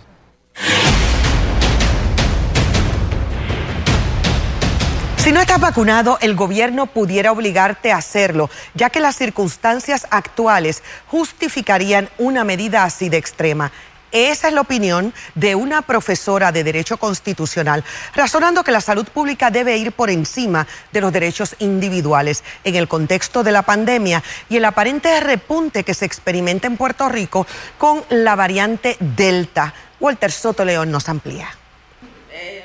Si 5.23 5.31
no 5.31 5.41
estás 5.41 5.61
vacunado, 5.61 6.19
el 6.21 6.35
gobierno 6.35 6.87
pudiera 6.87 7.31
obligarte 7.31 7.93
a 7.93 7.99
hacerlo, 7.99 8.51
ya 8.75 8.91
que 8.91 8.99
las 8.99 9.15
circunstancias 9.15 10.05
actuales 10.11 10.83
justificarían 11.07 12.09
una 12.19 12.43
medida 12.43 12.83
así 12.83 13.09
de 13.09 13.19
extrema. 13.19 13.71
Esa 14.11 14.49
es 14.49 14.55
la 14.55 14.63
opinión 14.63 15.15
de 15.37 15.55
una 15.55 15.83
profesora 15.83 16.51
de 16.51 16.65
Derecho 16.65 16.97
Constitucional, 16.97 17.85
razonando 18.17 18.65
que 18.65 18.73
la 18.73 18.81
salud 18.81 19.07
pública 19.07 19.53
debe 19.53 19.77
ir 19.77 19.93
por 19.93 20.11
encima 20.11 20.67
de 20.91 21.01
los 21.01 21.13
derechos 21.13 21.55
individuales 21.61 22.43
en 22.65 22.75
el 22.75 22.89
contexto 22.89 23.45
de 23.45 23.53
la 23.53 23.63
pandemia 23.63 24.25
y 24.49 24.57
el 24.57 24.65
aparente 24.65 25.21
repunte 25.21 25.85
que 25.85 25.95
se 25.95 26.05
experimenta 26.05 26.67
en 26.67 26.77
Puerto 26.77 27.09
Rico 27.09 27.47
con 27.79 28.03
la 28.09 28.35
variante 28.35 28.97
Delta. 28.99 29.73
Walter 30.01 30.33
Soto 30.33 30.65
León 30.65 30.91
nos 30.91 31.09
amplía. 31.09 31.62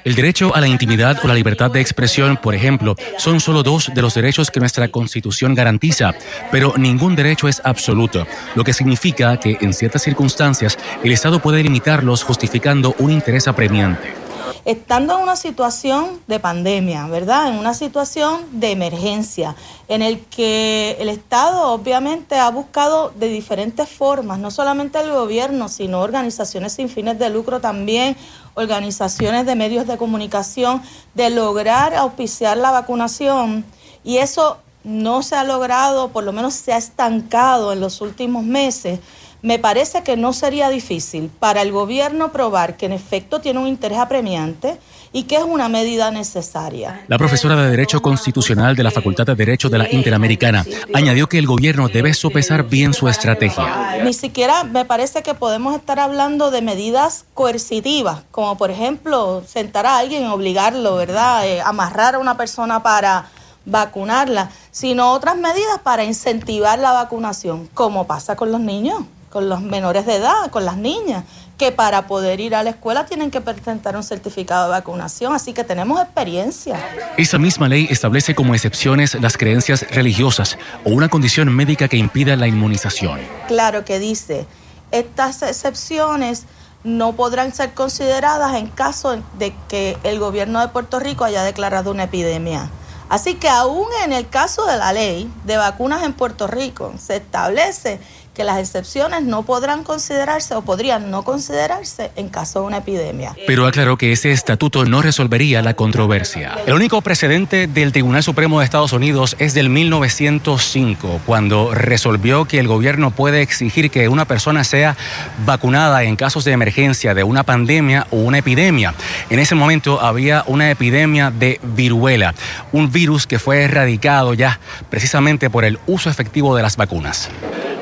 El 0.04 0.16
derecho 0.16 0.56
a 0.56 0.62
la 0.62 0.68
intimidad 0.68 1.20
o 1.24 1.28
la 1.28 1.34
libertad 1.34 1.70
de 1.70 1.82
expresión, 1.82 2.38
por 2.38 2.56
ejemplo, 2.56 2.96
son 3.18 3.40
solo 3.40 3.62
dos 3.62 3.92
de 3.94 4.02
los 4.02 4.14
derechos 4.14 4.50
que 4.50 4.60
nuestra 4.60 4.88
Constitución 4.88 5.54
garantiza, 5.54 6.14
pero 6.52 6.74
ningún 6.78 7.16
derecho 7.16 7.48
es 7.48 7.62
absoluto, 7.66 8.26
lo 8.56 8.64
que 8.64 8.74
significa 8.74 9.38
que 9.38 9.58
en 9.60 9.74
ciertas 9.74 10.04
circunstancias 10.04 10.78
el 11.04 11.12
Estado 11.12 11.40
puede 11.40 11.62
limitarlos 11.62 12.24
justificando 12.24 12.96
un 13.00 13.12
interés 13.12 13.48
apremiante. 13.48 14.27
Estando 14.66 15.18
en 15.18 15.24
una 15.24 15.36
situación 15.36 16.20
de 16.28 16.40
pandemia, 16.40 17.08
¿verdad? 17.08 17.50
En 17.50 17.56
una 17.58 17.74
situación 17.74 18.46
de 18.52 18.72
emergencia, 18.72 19.56
en 19.88 20.02
el 20.02 20.20
que 20.26 20.98
el 21.00 21.10
Estado 21.10 21.72
obviamente 21.72 22.36
ha 22.36 22.50
buscado 22.50 23.12
de 23.16 23.28
diferentes 23.28 23.88
formas, 23.90 24.40
no 24.40 24.52
solamente 24.52 25.00
el 25.00 25.12
gobierno, 25.12 25.70
sino 25.70 26.02
organizaciones 26.02 26.74
sin 26.74 26.90
fines 26.90 27.20
de 27.20 27.30
lucro 27.30 27.62
también, 27.62 28.16
organizaciones 28.56 29.46
de 29.46 29.56
medios 29.56 29.88
de 29.88 29.98
comunicación, 29.98 30.82
de 31.14 31.30
lograr 31.30 31.94
auspiciar 31.96 32.58
la 32.58 32.72
vacunación. 32.72 33.66
Y 34.04 34.18
eso 34.18 34.58
no 34.84 35.22
se 35.22 35.36
ha 35.36 35.44
logrado, 35.44 36.10
por 36.10 36.24
lo 36.24 36.32
menos 36.32 36.54
se 36.54 36.74
ha 36.74 36.78
estancado 36.78 37.74
en 37.74 37.82
los 37.82 38.02
últimos 38.02 38.44
meses. 38.44 39.00
Me 39.42 39.60
parece 39.60 40.04
que 40.04 40.18
no 40.18 40.34
sería 40.34 40.70
difícil 40.70 41.30
para 41.40 41.62
el 41.62 41.72
gobierno 41.72 42.32
probar 42.32 42.76
que 42.76 42.88
en 42.88 42.92
efecto 42.92 43.40
tiene 43.40 43.60
un 43.60 43.68
interés 43.68 44.00
apremiante 44.00 44.80
y 45.14 45.24
que 45.24 45.36
es 45.36 45.44
una 45.44 45.70
medida 45.70 46.12
necesaria. 46.12 47.06
La 47.08 47.18
profesora 47.18 47.56
de 47.56 47.70
Derecho 47.70 48.02
Constitucional 48.02 48.76
de 48.76 48.84
la 48.84 48.92
Facultad 48.92 49.26
de 49.26 49.36
Derecho 49.36 49.70
de 49.70 49.78
la 49.78 49.90
Interamericana 49.92 50.66
añadió 50.94 51.30
que 51.30 51.38
el 51.38 51.48
gobierno 51.48 51.88
debe 51.88 52.14
sopesar 52.14 52.64
bien 52.64 52.94
su 52.94 53.08
estrategia. 53.08 54.00
Ni 54.04 54.14
siquiera 54.14 54.64
me 54.64 54.86
parece 54.86 55.24
que 55.24 55.34
podemos 55.34 55.76
estar 55.76 56.00
hablando 56.00 56.52
de 56.52 56.62
medidas 56.62 57.26
coercitivas, 57.34 58.24
como 58.32 58.58
por 58.58 58.72
ejemplo 58.72 59.44
sentar 59.48 59.86
a 59.86 59.98
alguien 59.98 60.24
y 60.24 60.28
obligarlo, 60.28 60.96
¿verdad? 60.96 61.48
Eh, 61.48 61.62
amarrar 61.62 62.16
a 62.16 62.20
una 62.20 62.38
persona 62.38 62.84
para 62.84 63.30
vacunarla, 63.66 64.50
sino 64.72 65.12
otras 65.12 65.38
medidas 65.38 65.80
para 65.84 66.04
incentivar 66.04 66.80
la 66.80 66.92
vacunación, 66.92 67.70
como 67.74 68.08
pasa 68.08 68.36
con 68.36 68.52
los 68.52 68.62
niños, 68.62 69.04
con 69.38 69.50
los 69.50 69.62
menores 69.62 70.08
de 70.08 70.16
edad, 70.16 70.50
con 70.50 70.66
las 70.66 70.78
niñas, 70.78 71.24
que 71.60 71.72
para 71.72 72.08
poder 72.08 72.40
ir 72.40 72.56
a 72.56 72.64
la 72.64 72.72
escuela 72.72 73.06
tienen 73.06 73.30
que 73.30 73.40
presentar 73.40 73.96
un 73.96 74.02
certificado 74.02 74.64
de 74.64 74.72
vacunación, 74.72 75.36
así 75.36 75.54
que 75.54 75.64
tenemos 75.64 76.02
experiencia. 76.02 76.84
Esa 77.18 77.38
misma 77.38 77.70
ley 77.70 77.86
establece 77.88 78.34
como 78.34 78.56
excepciones 78.56 79.14
las 79.22 79.38
creencias 79.38 79.86
religiosas 79.92 80.58
o 80.84 80.90
una 80.90 81.08
condición 81.08 81.56
médica 81.56 81.88
que 81.88 81.98
impida 81.98 82.36
la 82.36 82.48
inmunización. 82.48 83.20
Claro 83.48 83.86
que 83.86 84.00
dice, 84.00 84.48
estas 84.90 85.44
excepciones 85.44 86.46
no 86.84 87.14
podrán 87.14 87.54
ser 87.54 87.76
consideradas 87.76 88.56
en 88.56 88.70
caso 88.70 89.22
de 89.38 89.54
que 89.68 90.00
el 90.02 90.18
gobierno 90.18 90.62
de 90.62 90.70
Puerto 90.70 91.00
Rico 91.00 91.26
haya 91.26 91.44
declarado 91.44 91.92
una 91.92 92.06
epidemia. 92.06 92.72
Así 93.10 93.36
que 93.36 93.48
aún 93.48 93.88
en 94.04 94.12
el 94.12 94.28
caso 94.28 94.66
de 94.66 94.78
la 94.78 94.92
ley 94.92 95.32
de 95.46 95.58
vacunas 95.58 96.04
en 96.04 96.14
Puerto 96.14 96.48
Rico 96.48 96.94
se 96.98 97.18
establece 97.18 98.02
que 98.38 98.44
las 98.44 98.60
excepciones 98.60 99.24
no 99.24 99.42
podrán 99.42 99.84
considerarse 99.84 100.54
o 100.54 100.62
podrían 100.62 101.10
no 101.10 101.24
considerarse 101.24 102.12
en 102.16 102.30
caso 102.30 102.62
de 102.62 102.68
una 102.68 102.78
epidemia. 102.78 103.36
Pero 103.48 103.66
aclaró 103.66 103.98
que 103.98 104.12
ese 104.12 104.32
estatuto 104.32 104.86
no 104.86 105.02
resolvería 105.02 105.64
la 105.64 105.74
controversia. 105.74 106.56
El 106.68 106.76
único 106.76 107.02
precedente 107.02 107.66
del 107.66 107.92
Tribunal 107.92 108.22
Supremo 108.22 108.60
de 108.60 108.66
Estados 108.66 108.94
Unidos 108.94 109.36
es 109.40 109.56
del 109.56 109.70
1905, 109.70 111.22
cuando 111.26 111.74
resolvió 111.74 112.46
que 112.46 112.60
el 112.60 112.68
gobierno 112.68 113.10
puede 113.10 113.42
exigir 113.42 113.90
que 113.90 114.08
una 114.08 114.26
persona 114.26 114.64
sea 114.64 114.96
vacunada 115.44 116.04
en 116.04 116.16
casos 116.16 116.46
de 116.46 116.52
emergencia 116.52 117.16
de 117.16 117.24
una 117.24 117.42
pandemia 117.42 118.06
o 118.12 118.18
una 118.18 118.38
epidemia. 118.38 118.94
En 119.32 119.40
ese 119.40 119.56
momento 119.56 120.00
había 120.00 120.44
una 120.46 120.70
epidemia 120.70 121.32
de 121.32 121.60
viruela, 121.64 122.36
un 122.72 122.92
virus 122.92 123.26
que 123.26 123.40
fue 123.40 123.64
erradicado 123.64 124.36
ya 124.36 124.60
precisamente 124.92 125.50
por 125.50 125.66
el 125.66 125.80
uso 125.88 126.12
efectivo 126.12 126.56
de 126.56 126.62
las 126.62 126.78
vacunas. 126.78 127.32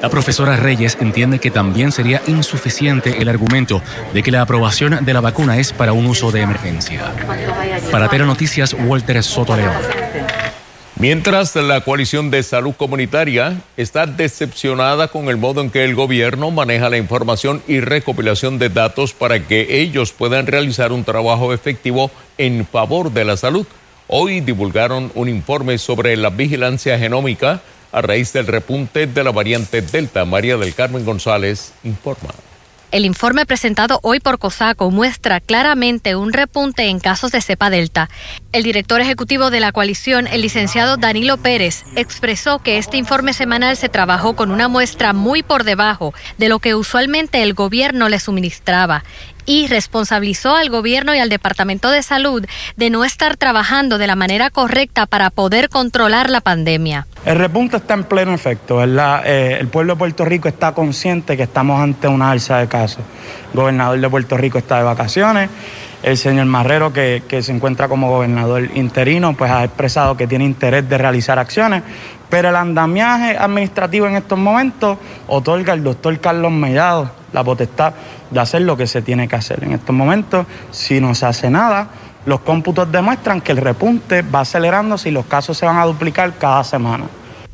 La 0.05 0.11
profesora 0.11 0.55
Reyes 0.55 0.99
entiende 1.01 1.39
que 1.39 1.49
también 1.49 1.91
sería 1.91 2.21
insuficiente 2.27 3.23
el 3.23 3.27
argumento 3.27 3.81
de 4.13 4.21
que 4.21 4.29
la 4.29 4.41
aprobación 4.41 5.03
de 5.03 5.13
la 5.15 5.19
vacuna 5.19 5.57
es 5.57 5.73
para 5.73 5.93
un 5.93 6.05
uso 6.05 6.31
de 6.31 6.41
emergencia. 6.41 7.11
Para 7.91 8.07
Tera 8.07 8.23
Noticias, 8.27 8.75
Walter 8.85 9.23
Soto 9.23 9.57
León. 9.57 9.73
Mientras 10.99 11.55
la 11.55 11.81
coalición 11.81 12.29
de 12.29 12.43
salud 12.43 12.75
comunitaria 12.75 13.59
está 13.77 14.05
decepcionada 14.05 15.07
con 15.07 15.27
el 15.27 15.37
modo 15.37 15.61
en 15.61 15.71
que 15.71 15.83
el 15.83 15.95
gobierno 15.95 16.51
maneja 16.51 16.91
la 16.91 16.97
información 16.97 17.63
y 17.67 17.79
recopilación 17.79 18.59
de 18.59 18.69
datos 18.69 19.13
para 19.13 19.39
que 19.47 19.81
ellos 19.81 20.11
puedan 20.11 20.45
realizar 20.45 20.91
un 20.91 21.03
trabajo 21.03 21.51
efectivo 21.51 22.11
en 22.37 22.67
favor 22.67 23.11
de 23.11 23.25
la 23.25 23.37
salud. 23.37 23.65
Hoy 24.07 24.41
divulgaron 24.41 25.11
un 25.15 25.29
informe 25.29 25.79
sobre 25.79 26.15
la 26.15 26.29
vigilancia 26.29 26.99
genómica 26.99 27.63
a 27.95 28.01
raíz 28.01 28.33
del 28.33 28.45
repunte 28.45 29.07
de 29.07 29.23
la 29.23 29.31
variante 29.31 29.81
Delta. 29.81 30.25
María 30.25 30.57
del 30.57 30.75
Carmen 30.75 31.05
González 31.05 31.71
informa. 31.85 32.33
El 32.91 33.05
informe 33.05 33.45
presentado 33.45 33.99
hoy 34.03 34.19
por 34.19 34.37
COSACO 34.37 34.91
muestra 34.91 35.39
claramente 35.39 36.15
un 36.15 36.33
repunte 36.33 36.87
en 36.87 36.99
casos 36.99 37.31
de 37.31 37.41
cepa 37.41 37.69
delta. 37.69 38.09
El 38.51 38.63
director 38.63 39.01
ejecutivo 39.01 39.49
de 39.49 39.59
la 39.59 39.71
coalición, 39.71 40.27
el 40.27 40.41
licenciado 40.41 40.97
Danilo 40.97 41.37
Pérez, 41.37 41.83
expresó 41.95 42.59
que 42.59 42.77
este 42.77 42.97
informe 42.97 43.33
semanal 43.33 43.75
se 43.75 43.89
trabajó 43.89 44.35
con 44.35 44.51
una 44.51 44.67
muestra 44.67 45.13
muy 45.13 45.41
por 45.41 45.63
debajo 45.63 46.13
de 46.37 46.49
lo 46.49 46.59
que 46.59 46.75
usualmente 46.75 47.43
el 47.43 47.53
gobierno 47.53 48.07
le 48.07 48.19
suministraba 48.19 49.03
y 49.45 49.67
responsabilizó 49.67 50.55
al 50.55 50.69
gobierno 50.69 51.13
y 51.15 51.19
al 51.19 51.29
Departamento 51.29 51.91
de 51.91 52.03
Salud 52.03 52.45
de 52.75 52.89
no 52.89 53.03
estar 53.03 53.37
trabajando 53.37 53.97
de 53.97 54.07
la 54.07 54.15
manera 54.15 54.49
correcta 54.49 55.05
para 55.05 55.29
poder 55.29 55.69
controlar 55.69 56.29
la 56.29 56.41
pandemia. 56.41 57.07
El 57.25 57.37
repunte 57.37 57.77
está 57.77 57.95
en 57.95 58.03
pleno 58.03 58.33
efecto, 58.33 58.83
eh, 58.83 59.57
el 59.59 59.67
pueblo 59.67 59.93
de 59.93 59.99
Puerto 59.99 60.25
Rico 60.25 60.47
está 60.47 60.73
consciente 60.73 61.35
que 61.35 61.43
estamos 61.43 61.81
ante 61.81 62.07
una 62.07 62.31
alza 62.31 62.59
de 62.59 62.67
casos. 62.67 63.03
El 63.53 63.59
gobernador 63.59 63.99
de 63.99 64.09
Puerto 64.09 64.37
Rico 64.37 64.57
está 64.57 64.77
de 64.77 64.83
vacaciones. 64.83 65.49
El 66.03 66.17
señor 66.17 66.45
Marrero, 66.45 66.93
que, 66.93 67.23
se 67.41 67.51
encuentra 67.51 67.87
como 67.87 68.09
gobernador 68.09 68.69
interino, 68.75 69.35
pues 69.35 69.49
ha 69.49 69.63
expresado 69.63 70.15
que 70.15 70.27
tiene 70.27 70.45
interés 70.45 70.87
de 70.87 70.99
realizar 70.99 71.39
acciones, 71.39 71.81
pero 72.29 72.49
el 72.49 72.55
andamiaje 72.55 73.35
administrativo 73.35 74.05
en 74.05 74.15
estos 74.15 74.37
momentos 74.37 74.99
otorga 75.27 75.73
al 75.73 75.83
doctor 75.83 76.19
Carlos 76.19 76.51
Mellado 76.51 77.09
la 77.35 77.43
potestad 77.43 77.93
de 78.31 78.39
hacer 78.39 78.63
lo 78.63 78.75
que 78.75 78.87
se 78.87 79.03
tiene 79.03 79.27
que 79.27 79.35
hacer. 79.35 79.63
En 79.63 79.73
estos 79.73 79.95
momentos, 79.95 80.47
si 80.71 80.99
no 80.99 81.13
se 81.13 81.27
hace 81.27 81.49
nada, 81.51 81.89
los 82.25 82.39
cómputos 82.39 82.91
demuestran 82.91 83.41
que 83.41 83.51
el 83.51 83.57
repunte 83.59 84.23
va 84.23 84.39
acelerándose 84.39 85.09
y 85.09 85.11
los 85.11 85.25
casos 85.25 85.57
se 85.57 85.65
van 85.65 85.77
a 85.77 85.85
duplicar 85.85 86.33
cada 86.39 86.63
semana. 86.63 87.05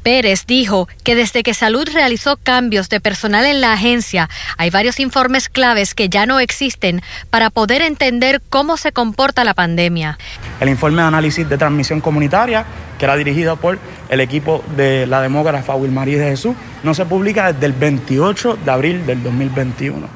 Pérez 0.02 0.46
dijo 0.46 0.88
que 1.04 1.16
desde 1.16 1.44
que 1.44 1.54
Salud 1.54 1.88
realizó 1.92 2.38
cambios 2.38 2.90
de 2.90 3.00
personal 3.00 3.46
en 3.46 3.62
la 3.62 3.74
agencia, 3.74 4.30
hay 4.58 4.70
varios 4.70 5.00
informes 5.00 5.50
claves 5.50 5.94
que 5.94 6.10
ya 6.10 6.26
no 6.26 6.40
existen 6.40 7.02
para 7.30 7.50
poder 7.50 7.82
entender 7.82 8.42
cómo 8.50 8.78
se 8.78 8.92
comporta 8.92 9.44
la 9.44 9.54
pandemia. 9.54 10.18
El 10.60 10.70
informe 10.70 11.02
de 11.02 11.08
análisis 11.08 11.48
de 11.48 11.58
transmisión 11.58 12.02
comunitaria, 12.02 12.66
que 12.98 13.06
era 13.06 13.16
dirigido 13.16 13.58
por 13.58 13.80
el 14.10 14.20
equipo 14.20 14.64
de 14.76 15.08
la 15.08 15.22
demógrafa 15.22 15.76
Wilmarí 15.76 16.16
de 16.16 16.30
Jesús, 16.30 16.56
no 16.84 16.94
se 16.94 17.06
publica 17.06 17.54
desde 17.54 17.66
el 17.68 17.74
28 17.74 18.58
de 18.64 18.72
abril 18.72 19.06
del 19.06 19.24
2021. 19.24 20.08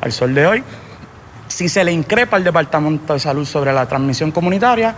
Al 0.00 0.12
sol 0.12 0.34
de 0.34 0.46
hoy, 0.46 0.64
si 1.48 1.68
se 1.68 1.84
le 1.84 1.92
increpa 1.92 2.36
al 2.36 2.44
Departamento 2.44 3.12
de 3.12 3.20
Salud 3.20 3.46
sobre 3.46 3.72
la 3.72 3.86
transmisión 3.86 4.32
comunitaria, 4.32 4.94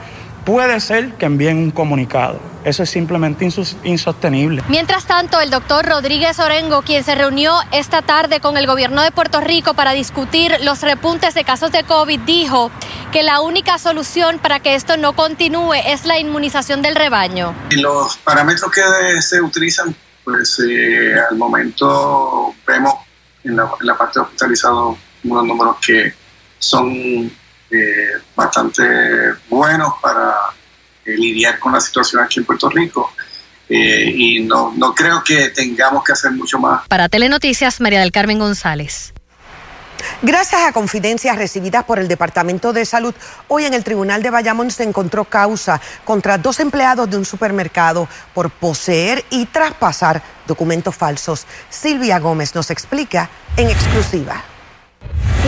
puede 0.46 0.80
ser 0.80 1.12
que 1.14 1.26
envíen 1.26 1.58
un 1.58 1.70
comunicado. 1.72 2.40
Eso 2.64 2.84
es 2.84 2.90
simplemente 2.90 3.46
insostenible. 3.84 4.62
Mientras 4.68 5.04
tanto, 5.04 5.40
el 5.40 5.50
doctor 5.50 5.84
Rodríguez 5.84 6.38
Orengo, 6.38 6.82
quien 6.82 7.04
se 7.04 7.14
reunió 7.14 7.52
esta 7.72 8.00
tarde 8.00 8.40
con 8.40 8.56
el 8.56 8.66
gobierno 8.66 9.02
de 9.02 9.10
Puerto 9.10 9.40
Rico 9.40 9.74
para 9.74 9.92
discutir 9.92 10.56
los 10.62 10.82
repuntes 10.82 11.34
de 11.34 11.44
casos 11.44 11.72
de 11.72 11.82
COVID, 11.82 12.20
dijo 12.20 12.70
que 13.12 13.24
la 13.24 13.40
única 13.40 13.78
solución 13.78 14.38
para 14.38 14.60
que 14.60 14.76
esto 14.76 14.96
no 14.96 15.14
continúe 15.14 15.74
es 15.74 16.06
la 16.06 16.18
inmunización 16.18 16.80
del 16.80 16.94
rebaño. 16.94 17.52
Y 17.70 17.76
los 17.76 18.16
parámetros 18.18 18.70
que 18.70 19.20
se 19.20 19.40
utilizan, 19.40 19.94
pues 20.24 20.60
eh, 20.60 21.14
al 21.28 21.36
momento 21.36 22.54
vemos 22.66 22.94
en 23.42 23.56
la, 23.56 23.68
en 23.80 23.86
la 23.86 23.98
parte 23.98 24.20
hospitalizada 24.20 24.94
unos 25.24 25.44
números 25.44 25.76
que 25.84 26.14
son 26.58 27.30
eh, 27.70 28.12
bastante 28.35 28.82
buenos 29.49 29.94
para 30.00 30.35
eh, 31.04 31.16
lidiar 31.16 31.58
con 31.58 31.73
la 31.73 31.80
situación 31.80 32.23
aquí 32.23 32.40
en 32.40 32.46
Puerto 32.46 32.68
Rico. 32.68 33.12
Eh, 33.68 34.12
y 34.14 34.40
no, 34.40 34.73
no 34.76 34.94
creo 34.94 35.25
que 35.25 35.49
tengamos 35.49 36.04
que 36.04 36.12
hacer 36.12 36.30
mucho 36.30 36.58
más. 36.58 36.87
Para 36.87 37.08
Telenoticias, 37.08 37.80
María 37.80 38.00
del 38.00 38.12
Carmen 38.12 38.38
González. 38.38 39.12
Gracias 40.23 40.62
a 40.62 40.73
confidencias 40.73 41.37
recibidas 41.37 41.85
por 41.85 41.99
el 41.99 42.08
Departamento 42.08 42.73
de 42.73 42.85
Salud, 42.85 43.14
hoy 43.49 43.64
en 43.64 43.75
el 43.75 43.85
Tribunal 43.85 44.23
de 44.23 44.30
Bayamón 44.30 44.70
se 44.70 44.82
encontró 44.82 45.25
causa 45.25 45.80
contra 46.04 46.38
dos 46.38 46.61
empleados 46.61 47.08
de 47.11 47.16
un 47.16 47.25
supermercado 47.25 48.08
por 48.35 48.50
poseer 48.50 49.25
y 49.30 49.46
traspasar 49.46 50.23
documentos 50.46 50.94
falsos. 50.94 51.46
Silvia 51.70 52.18
Gómez 52.18 52.54
nos 52.54 52.70
explica 52.70 53.31
en 53.57 53.68
exclusiva. 53.68 54.42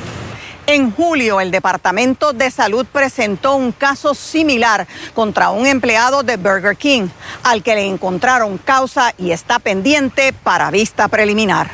En 0.66 0.90
julio, 0.90 1.40
el 1.40 1.52
Departamento 1.52 2.32
de 2.32 2.50
Salud 2.50 2.84
presentó 2.84 3.54
un 3.54 3.70
caso 3.70 4.12
similar 4.12 4.88
contra 5.14 5.50
un 5.50 5.66
empleado 5.66 6.24
de 6.24 6.36
Burger 6.36 6.76
King, 6.76 7.06
al 7.44 7.62
que 7.62 7.76
le 7.76 7.86
encontraron 7.86 8.58
causa 8.58 9.14
y 9.16 9.30
está 9.30 9.60
pendiente 9.60 10.32
para 10.32 10.72
vista 10.72 11.06
preliminar. 11.06 11.70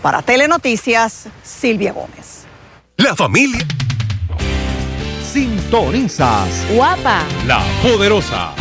Para 0.00 0.22
Telenoticias, 0.22 1.26
Silvia 1.42 1.92
Gómez. 1.92 2.44
La 2.98 3.16
familia. 3.16 3.66
Sintonizas. 5.24 6.66
Guapa. 6.72 7.24
La 7.48 7.64
poderosa. 7.82 8.54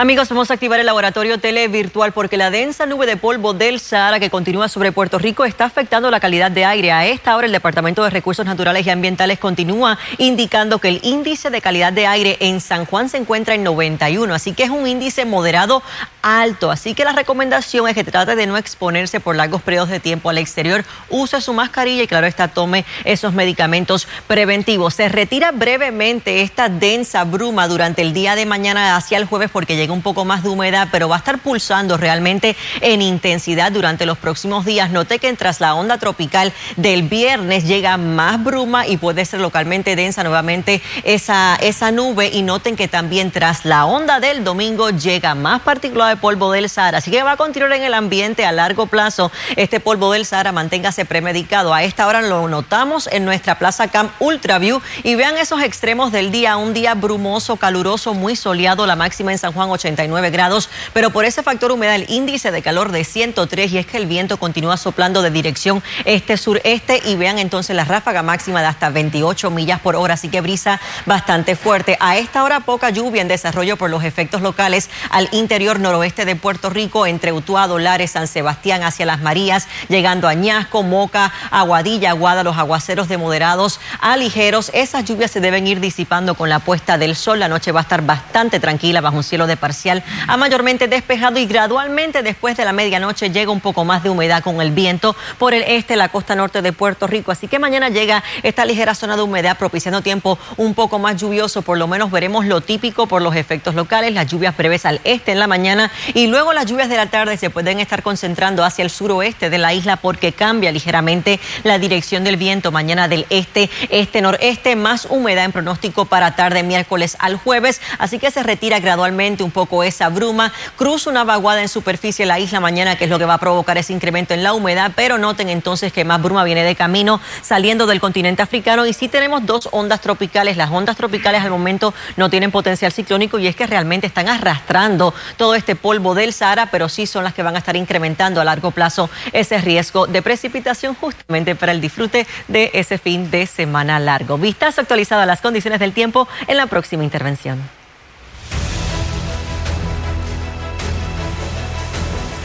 Amigos, 0.00 0.30
vamos 0.30 0.50
a 0.50 0.54
activar 0.54 0.80
el 0.80 0.86
laboratorio 0.86 1.36
tele 1.36 1.68
virtual 1.68 2.12
porque 2.12 2.38
la 2.38 2.50
densa 2.50 2.86
nube 2.86 3.04
de 3.04 3.18
polvo 3.18 3.52
del 3.52 3.78
Sahara 3.78 4.18
que 4.18 4.30
continúa 4.30 4.66
sobre 4.68 4.92
Puerto 4.92 5.18
Rico 5.18 5.44
está 5.44 5.66
afectando 5.66 6.10
la 6.10 6.20
calidad 6.20 6.50
de 6.50 6.64
aire. 6.64 6.90
A 6.90 7.04
esta 7.04 7.36
hora 7.36 7.44
el 7.44 7.52
Departamento 7.52 8.02
de 8.02 8.08
Recursos 8.08 8.46
Naturales 8.46 8.86
y 8.86 8.88
Ambientales 8.88 9.38
continúa 9.38 9.98
indicando 10.16 10.78
que 10.78 10.88
el 10.88 11.00
índice 11.02 11.50
de 11.50 11.60
calidad 11.60 11.92
de 11.92 12.06
aire 12.06 12.38
en 12.40 12.62
San 12.62 12.86
Juan 12.86 13.10
se 13.10 13.18
encuentra 13.18 13.54
en 13.54 13.62
91, 13.62 14.32
así 14.32 14.54
que 14.54 14.62
es 14.62 14.70
un 14.70 14.86
índice 14.86 15.26
moderado 15.26 15.82
alto. 16.22 16.70
Así 16.70 16.94
que 16.94 17.04
la 17.04 17.12
recomendación 17.12 17.86
es 17.86 17.94
que 17.94 18.02
trate 18.02 18.36
de 18.36 18.46
no 18.46 18.56
exponerse 18.56 19.20
por 19.20 19.36
largos 19.36 19.60
periodos 19.60 19.90
de 19.90 20.00
tiempo 20.00 20.30
al 20.30 20.38
exterior, 20.38 20.82
use 21.10 21.42
su 21.42 21.52
mascarilla 21.52 22.04
y 22.04 22.06
claro 22.06 22.26
está, 22.26 22.48
tome 22.48 22.86
esos 23.04 23.34
medicamentos 23.34 24.08
preventivos. 24.26 24.94
Se 24.94 25.10
retira 25.10 25.50
brevemente 25.50 26.40
esta 26.40 26.70
densa 26.70 27.24
bruma 27.24 27.68
durante 27.68 28.00
el 28.00 28.14
día 28.14 28.34
de 28.34 28.46
mañana 28.46 28.96
hacia 28.96 29.18
el 29.18 29.26
jueves 29.26 29.50
porque 29.50 29.76
llega 29.76 29.89
un 29.90 30.02
poco 30.02 30.24
más 30.24 30.42
de 30.42 30.48
humedad, 30.48 30.88
pero 30.90 31.08
va 31.08 31.16
a 31.16 31.18
estar 31.18 31.38
pulsando 31.38 31.96
realmente 31.96 32.56
en 32.80 33.02
intensidad 33.02 33.72
durante 33.72 34.06
los 34.06 34.18
próximos 34.18 34.64
días. 34.64 34.90
Note 34.90 35.18
que 35.18 35.30
tras 35.34 35.60
la 35.60 35.74
onda 35.74 35.98
tropical 35.98 36.52
del 36.76 37.02
viernes 37.02 37.64
llega 37.64 37.96
más 37.96 38.42
bruma 38.42 38.86
y 38.86 38.96
puede 38.96 39.24
ser 39.24 39.40
localmente 39.40 39.96
densa 39.96 40.22
nuevamente 40.22 40.82
esa, 41.04 41.56
esa 41.56 41.90
nube. 41.90 42.30
Y 42.32 42.42
noten 42.42 42.76
que 42.76 42.88
también 42.88 43.30
tras 43.30 43.64
la 43.64 43.86
onda 43.86 44.20
del 44.20 44.44
domingo 44.44 44.90
llega 44.90 45.34
más 45.34 45.60
partícula 45.62 46.08
de 46.08 46.16
polvo 46.16 46.52
del 46.52 46.68
Sahara. 46.68 46.98
Así 46.98 47.10
que 47.10 47.22
va 47.22 47.32
a 47.32 47.36
continuar 47.36 47.72
en 47.72 47.82
el 47.82 47.94
ambiente 47.94 48.44
a 48.44 48.52
largo 48.52 48.86
plazo 48.86 49.30
este 49.56 49.80
polvo 49.80 50.12
del 50.12 50.26
Sahara. 50.26 50.52
Manténgase 50.52 51.04
premedicado. 51.04 51.72
A 51.72 51.82
esta 51.82 52.06
hora 52.06 52.22
lo 52.22 52.48
notamos 52.48 53.08
en 53.12 53.24
nuestra 53.24 53.58
Plaza 53.58 53.88
Camp 53.88 54.12
Ultraview 54.18 54.80
y 55.02 55.14
vean 55.14 55.38
esos 55.38 55.62
extremos 55.62 56.12
del 56.12 56.30
día. 56.30 56.56
Un 56.56 56.74
día 56.74 56.94
brumoso, 56.94 57.56
caluroso, 57.56 58.14
muy 58.14 58.36
soleado. 58.36 58.86
La 58.86 58.96
máxima 58.96 59.32
en 59.32 59.38
San 59.38 59.52
Juan 59.52 59.70
89 59.80 60.30
grados. 60.30 60.68
Pero 60.92 61.10
por 61.10 61.24
ese 61.24 61.42
factor 61.42 61.72
humedad 61.72 61.94
el 61.94 62.06
índice 62.08 62.50
de 62.50 62.62
calor 62.62 62.92
de 62.92 63.04
103 63.04 63.72
y 63.72 63.78
es 63.78 63.86
que 63.86 63.96
el 63.96 64.06
viento 64.06 64.38
continúa 64.38 64.76
soplando 64.76 65.22
de 65.22 65.30
dirección 65.30 65.82
este-sureste 66.04 67.02
y 67.04 67.16
vean 67.16 67.38
entonces 67.38 67.74
la 67.74 67.84
ráfaga 67.84 68.22
máxima 68.22 68.60
de 68.60 68.68
hasta 68.68 68.90
28 68.90 69.50
millas 69.50 69.80
por 69.80 69.96
hora. 69.96 70.14
Así 70.14 70.28
que 70.28 70.40
brisa 70.40 70.80
bastante 71.06 71.56
fuerte. 71.56 71.96
A 72.00 72.16
esta 72.16 72.44
hora 72.44 72.60
poca 72.60 72.90
lluvia 72.90 73.22
en 73.22 73.28
desarrollo 73.28 73.76
por 73.76 73.90
los 73.90 74.04
efectos 74.04 74.42
locales 74.42 74.90
al 75.10 75.28
interior 75.32 75.80
noroeste 75.80 76.24
de 76.24 76.36
Puerto 76.36 76.70
Rico 76.70 77.06
entre 77.06 77.32
Utuado, 77.32 77.78
Lares, 77.78 78.12
San 78.12 78.28
Sebastián 78.28 78.82
hacia 78.82 79.06
Las 79.06 79.20
Marías, 79.20 79.68
llegando 79.88 80.28
a 80.28 80.34
Ñasco, 80.34 80.82
Moca, 80.82 81.32
Aguadilla, 81.50 82.10
Aguada, 82.10 82.42
los 82.42 82.56
aguaceros 82.56 83.08
de 83.08 83.18
moderados 83.18 83.80
a 84.00 84.16
ligeros. 84.16 84.70
Esas 84.74 85.04
lluvias 85.04 85.30
se 85.30 85.40
deben 85.40 85.66
ir 85.66 85.80
disipando 85.80 86.34
con 86.34 86.48
la 86.48 86.58
puesta 86.58 86.98
del 86.98 87.16
sol. 87.16 87.38
La 87.40 87.48
noche 87.48 87.72
va 87.72 87.80
a 87.80 87.82
estar 87.82 88.02
bastante 88.02 88.60
tranquila 88.60 89.00
bajo 89.00 89.16
un 89.16 89.24
cielo 89.24 89.46
de 89.46 89.56
parcial 89.70 90.02
a 90.26 90.36
mayormente 90.36 90.88
despejado 90.88 91.38
y 91.38 91.46
gradualmente 91.46 92.24
después 92.24 92.56
de 92.56 92.64
la 92.64 92.72
medianoche 92.72 93.30
llega 93.30 93.52
un 93.52 93.60
poco 93.60 93.84
más 93.84 94.02
de 94.02 94.10
humedad 94.10 94.42
con 94.42 94.60
el 94.60 94.72
viento 94.72 95.14
por 95.38 95.54
el 95.54 95.62
este, 95.62 95.94
la 95.94 96.08
costa 96.08 96.34
norte 96.34 96.60
de 96.60 96.72
Puerto 96.72 97.06
Rico. 97.06 97.30
Así 97.30 97.46
que 97.46 97.60
mañana 97.60 97.88
llega 97.88 98.24
esta 98.42 98.64
ligera 98.64 98.96
zona 98.96 99.14
de 99.14 99.22
humedad 99.22 99.56
propiciando 99.56 100.02
tiempo 100.02 100.40
un 100.56 100.74
poco 100.74 100.98
más 100.98 101.20
lluvioso. 101.20 101.62
Por 101.62 101.78
lo 101.78 101.86
menos 101.86 102.10
veremos 102.10 102.46
lo 102.46 102.62
típico 102.62 103.06
por 103.06 103.22
los 103.22 103.36
efectos 103.36 103.76
locales, 103.76 104.12
las 104.12 104.26
lluvias 104.26 104.56
breves 104.56 104.84
al 104.86 105.00
este 105.04 105.30
en 105.30 105.38
la 105.38 105.46
mañana 105.46 105.92
y 106.14 106.26
luego 106.26 106.52
las 106.52 106.66
lluvias 106.66 106.88
de 106.88 106.96
la 106.96 107.06
tarde 107.06 107.36
se 107.36 107.48
pueden 107.48 107.78
estar 107.78 108.02
concentrando 108.02 108.64
hacia 108.64 108.82
el 108.82 108.90
suroeste 108.90 109.50
de 109.50 109.58
la 109.58 109.72
isla 109.72 109.98
porque 109.98 110.32
cambia 110.32 110.72
ligeramente 110.72 111.38
la 111.62 111.78
dirección 111.78 112.24
del 112.24 112.36
viento 112.36 112.72
mañana 112.72 113.06
del 113.06 113.24
este, 113.30 113.70
este, 113.88 114.20
noreste, 114.20 114.74
más 114.74 115.06
humedad 115.08 115.44
en 115.44 115.52
pronóstico 115.52 116.06
para 116.06 116.34
tarde 116.34 116.64
miércoles 116.64 117.16
al 117.20 117.36
jueves. 117.36 117.80
Así 117.98 118.18
que 118.18 118.32
se 118.32 118.42
retira 118.42 118.80
gradualmente 118.80 119.44
un 119.44 119.52
poco 119.52 119.59
esa 119.84 120.08
bruma. 120.08 120.52
Cruza 120.76 121.10
una 121.10 121.24
vaguada 121.24 121.62
en 121.62 121.68
superficie 121.68 122.26
la 122.26 122.38
isla 122.38 122.60
mañana, 122.60 122.96
que 122.96 123.04
es 123.04 123.10
lo 123.10 123.18
que 123.18 123.24
va 123.24 123.34
a 123.34 123.38
provocar 123.38 123.78
ese 123.78 123.92
incremento 123.92 124.34
en 124.34 124.42
la 124.42 124.54
humedad, 124.54 124.92
pero 124.94 125.18
noten 125.18 125.48
entonces 125.48 125.92
que 125.92 126.04
más 126.04 126.22
bruma 126.22 126.44
viene 126.44 126.62
de 126.62 126.74
camino 126.74 127.20
saliendo 127.42 127.86
del 127.86 128.00
continente 128.00 128.42
africano 128.42 128.86
y 128.86 128.92
sí 128.92 129.08
tenemos 129.08 129.44
dos 129.44 129.68
ondas 129.72 130.00
tropicales. 130.00 130.56
Las 130.56 130.70
ondas 130.70 130.96
tropicales 130.96 131.42
al 131.42 131.50
momento 131.50 131.94
no 132.16 132.30
tienen 132.30 132.50
potencial 132.50 132.92
ciclónico 132.92 133.38
y 133.38 133.46
es 133.46 133.56
que 133.56 133.66
realmente 133.66 134.06
están 134.06 134.28
arrastrando 134.28 135.14
todo 135.36 135.54
este 135.54 135.76
polvo 135.76 136.14
del 136.14 136.32
Sahara, 136.32 136.66
pero 136.70 136.88
sí 136.88 137.06
son 137.06 137.24
las 137.24 137.34
que 137.34 137.42
van 137.42 137.56
a 137.56 137.58
estar 137.58 137.76
incrementando 137.76 138.40
a 138.40 138.44
largo 138.44 138.70
plazo 138.70 139.10
ese 139.32 139.58
riesgo 139.58 140.06
de 140.06 140.22
precipitación 140.22 140.94
justamente 140.94 141.54
para 141.54 141.72
el 141.72 141.80
disfrute 141.80 142.26
de 142.48 142.70
ese 142.74 142.98
fin 142.98 143.30
de 143.30 143.46
semana 143.46 143.98
largo. 143.98 144.38
Vistas 144.38 144.78
actualizadas 144.78 145.26
las 145.26 145.40
condiciones 145.40 145.80
del 145.80 145.92
tiempo 145.92 146.28
en 146.46 146.56
la 146.56 146.66
próxima 146.66 147.04
intervención. 147.04 147.79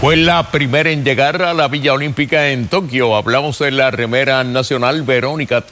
Fue 0.01 0.17
la 0.17 0.51
primera 0.51 0.91
en 0.91 1.05
llegar 1.05 1.41
a 1.41 1.53
la 1.53 1.69
Villa 1.69 1.93
Olímpica 1.93 2.49
en 2.49 2.67
Tokio. 2.67 3.15
Hablamos 3.15 3.59
de 3.59 3.71
la 3.71 3.91
remera 3.91 4.43
nacional 4.43 5.03
Verónica 5.03 5.63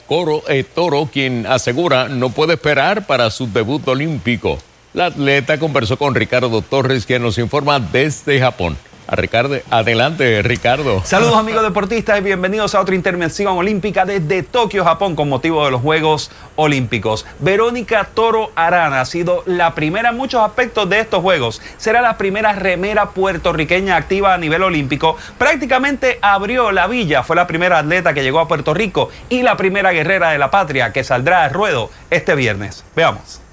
eh, 0.48 0.64
Toro, 0.64 1.10
quien 1.12 1.46
asegura 1.46 2.08
no 2.08 2.30
puede 2.30 2.54
esperar 2.54 3.06
para 3.06 3.30
su 3.30 3.52
debut 3.52 3.86
olímpico. 3.86 4.58
La 4.94 5.06
atleta 5.06 5.58
conversó 5.58 5.98
con 5.98 6.14
Ricardo 6.14 6.62
Torres, 6.62 7.04
quien 7.04 7.22
nos 7.22 7.36
informa 7.36 7.78
desde 7.78 8.40
Japón. 8.40 8.78
A 9.06 9.16
Ricardo, 9.16 9.58
adelante, 9.70 10.40
Ricardo. 10.42 11.02
Saludos 11.04 11.36
amigos 11.36 11.62
deportistas 11.62 12.18
y 12.18 12.22
bienvenidos 12.22 12.74
a 12.74 12.80
otra 12.80 12.94
intervención 12.94 13.58
olímpica 13.58 14.06
desde 14.06 14.42
Tokio, 14.42 14.82
Japón, 14.82 15.14
con 15.14 15.28
motivo 15.28 15.62
de 15.62 15.70
los 15.70 15.82
Juegos 15.82 16.30
Olímpicos. 16.56 17.26
Verónica 17.40 18.08
Toro 18.14 18.50
Arana 18.54 19.02
ha 19.02 19.04
sido 19.04 19.42
la 19.44 19.74
primera 19.74 20.08
en 20.08 20.16
muchos 20.16 20.40
aspectos 20.42 20.88
de 20.88 21.00
estos 21.00 21.20
Juegos. 21.20 21.60
Será 21.76 22.00
la 22.00 22.16
primera 22.16 22.54
remera 22.54 23.10
puertorriqueña 23.10 23.96
activa 23.96 24.32
a 24.32 24.38
nivel 24.38 24.62
olímpico. 24.62 25.18
Prácticamente 25.36 26.18
abrió 26.22 26.72
la 26.72 26.86
villa, 26.86 27.22
fue 27.22 27.36
la 27.36 27.46
primera 27.46 27.80
atleta 27.80 28.14
que 28.14 28.22
llegó 28.22 28.40
a 28.40 28.48
Puerto 28.48 28.72
Rico 28.72 29.10
y 29.28 29.42
la 29.42 29.58
primera 29.58 29.92
guerrera 29.92 30.30
de 30.30 30.38
la 30.38 30.50
patria 30.50 30.94
que 30.94 31.04
saldrá 31.04 31.44
al 31.44 31.52
ruedo 31.52 31.90
este 32.08 32.34
viernes. 32.34 32.84
Veamos. 32.96 33.43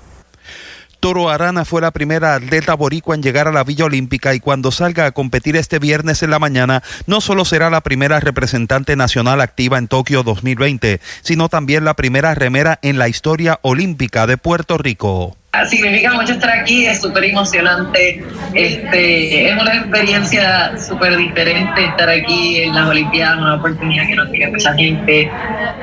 Toro 1.01 1.31
Arana 1.31 1.65
fue 1.65 1.81
la 1.81 1.89
primera 1.89 2.35
atleta 2.35 2.75
boricua 2.75 3.15
en 3.15 3.23
llegar 3.23 3.47
a 3.47 3.51
la 3.51 3.63
Villa 3.63 3.85
Olímpica 3.85 4.35
y 4.35 4.39
cuando 4.39 4.71
salga 4.71 5.07
a 5.07 5.11
competir 5.11 5.55
este 5.55 5.79
viernes 5.79 6.21
en 6.21 6.29
la 6.29 6.37
mañana, 6.37 6.83
no 7.07 7.21
solo 7.21 7.43
será 7.43 7.71
la 7.71 7.81
primera 7.81 8.19
representante 8.19 8.95
nacional 8.95 9.41
activa 9.41 9.79
en 9.79 9.87
Tokio 9.87 10.21
2020, 10.21 11.01
sino 11.23 11.49
también 11.49 11.85
la 11.85 11.95
primera 11.95 12.35
remera 12.35 12.77
en 12.83 12.99
la 12.99 13.09
historia 13.09 13.57
olímpica 13.63 14.27
de 14.27 14.37
Puerto 14.37 14.77
Rico. 14.77 15.40
Significa 15.67 16.13
mucho 16.13 16.31
estar 16.31 16.49
aquí, 16.49 16.85
es 16.85 17.01
súper 17.01 17.25
emocionante. 17.25 18.23
Este, 18.53 19.49
es 19.49 19.61
una 19.61 19.75
experiencia 19.75 20.77
súper 20.77 21.17
diferente 21.17 21.83
estar 21.83 22.07
aquí 22.07 22.61
en 22.61 22.73
las 22.73 22.87
Olimpiadas, 22.87 23.37
una 23.37 23.55
oportunidad 23.55 24.07
que 24.07 24.15
no 24.15 24.29
tiene 24.29 24.47
mucha 24.47 24.73
gente. 24.75 25.29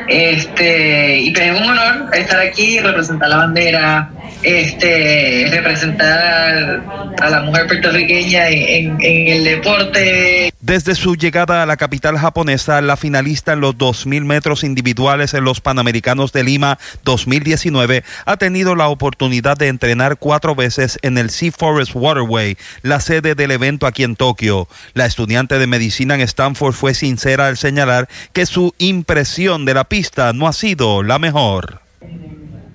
Este, 0.08 1.18
y 1.18 1.38
es 1.38 1.60
un 1.60 1.68
honor 1.68 2.08
estar 2.14 2.40
aquí, 2.40 2.78
representar 2.80 3.28
la 3.28 3.36
bandera, 3.36 4.10
este, 4.42 5.48
representar 5.50 6.82
a 7.20 7.30
la 7.30 7.42
mujer 7.42 7.66
puertorriqueña 7.66 8.48
en, 8.48 8.96
en, 9.02 9.28
el 9.28 9.44
deporte. 9.44 10.50
Desde 10.68 10.94
su 10.94 11.16
llegada 11.16 11.62
a 11.62 11.66
la 11.66 11.78
capital 11.78 12.18
japonesa, 12.18 12.82
la 12.82 12.98
finalista 12.98 13.54
en 13.54 13.60
los 13.62 13.78
2.000 13.78 14.24
metros 14.24 14.64
individuales 14.64 15.32
en 15.32 15.42
los 15.42 15.62
Panamericanos 15.62 16.30
de 16.34 16.44
Lima 16.44 16.78
2019 17.04 18.04
ha 18.26 18.36
tenido 18.36 18.74
la 18.74 18.88
oportunidad 18.88 19.56
de 19.56 19.68
entrenar 19.68 20.18
cuatro 20.18 20.54
veces 20.54 20.98
en 21.00 21.16
el 21.16 21.30
Sea 21.30 21.52
Forest 21.52 21.92
Waterway, 21.94 22.58
la 22.82 23.00
sede 23.00 23.34
del 23.34 23.52
evento 23.52 23.86
aquí 23.86 24.02
en 24.02 24.14
Tokio. 24.14 24.68
La 24.92 25.06
estudiante 25.06 25.58
de 25.58 25.66
medicina 25.66 26.16
en 26.16 26.20
Stanford 26.20 26.74
fue 26.74 26.92
sincera 26.92 27.46
al 27.46 27.56
señalar 27.56 28.06
que 28.34 28.44
su 28.44 28.74
impresión 28.76 29.64
de 29.64 29.72
la 29.72 29.84
pista 29.84 30.34
no 30.34 30.46
ha 30.46 30.52
sido 30.52 31.02
la 31.02 31.18
mejor 31.18 31.80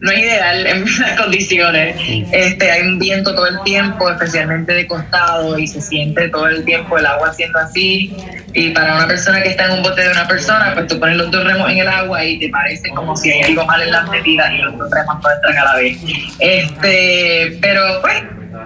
no 0.04 0.12
es 0.12 0.20
ideal 0.20 0.68
en 0.68 0.86
las 1.00 1.20
condiciones. 1.20 1.96
Este, 2.32 2.70
hay 2.70 2.82
un 2.82 3.00
viento 3.00 3.34
todo 3.34 3.48
el 3.48 3.62
tiempo, 3.64 4.10
especialmente 4.10 4.74
de 4.74 4.86
costado, 4.86 5.58
y 5.58 5.66
se 5.66 5.82
siente 5.82 6.28
todo 6.30 6.48
el 6.48 6.64
tiempo 6.66 6.98
el 6.98 7.06
agua 7.06 7.30
haciendo 7.30 7.58
así. 7.60 8.14
Y 8.54 8.70
para 8.72 8.96
una 8.98 9.08
persona 9.08 9.42
que 9.42 9.50
está 9.50 9.66
en 9.66 9.72
un 9.72 9.84
bote 9.84 10.02
de 10.02 10.12
una 10.12 10.28
persona, 10.28 10.72
pues 10.74 10.88
tú 10.88 11.00
pones 11.00 11.18
los 11.18 11.32
dos 11.32 11.44
remos 11.46 11.72
en 11.72 11.78
el 11.80 11.88
agua 11.88 12.24
y 12.24 12.38
te 12.38 12.50
parece 12.50 12.90
como 12.90 13.16
si 13.16 13.32
hay 13.32 13.42
algo 13.44 13.66
mal 13.66 13.82
en 13.82 13.92
las 13.92 14.10
medidas 14.10 14.52
y 14.54 14.58
los 14.58 14.78
dos 14.78 14.92
remos 14.92 15.16
no 15.24 15.32
entran 15.32 15.58
a 15.58 15.64
la 15.64 15.76
vez. 15.78 15.98
Este, 16.40 17.58
pero 17.62 18.02
pues 18.02 18.22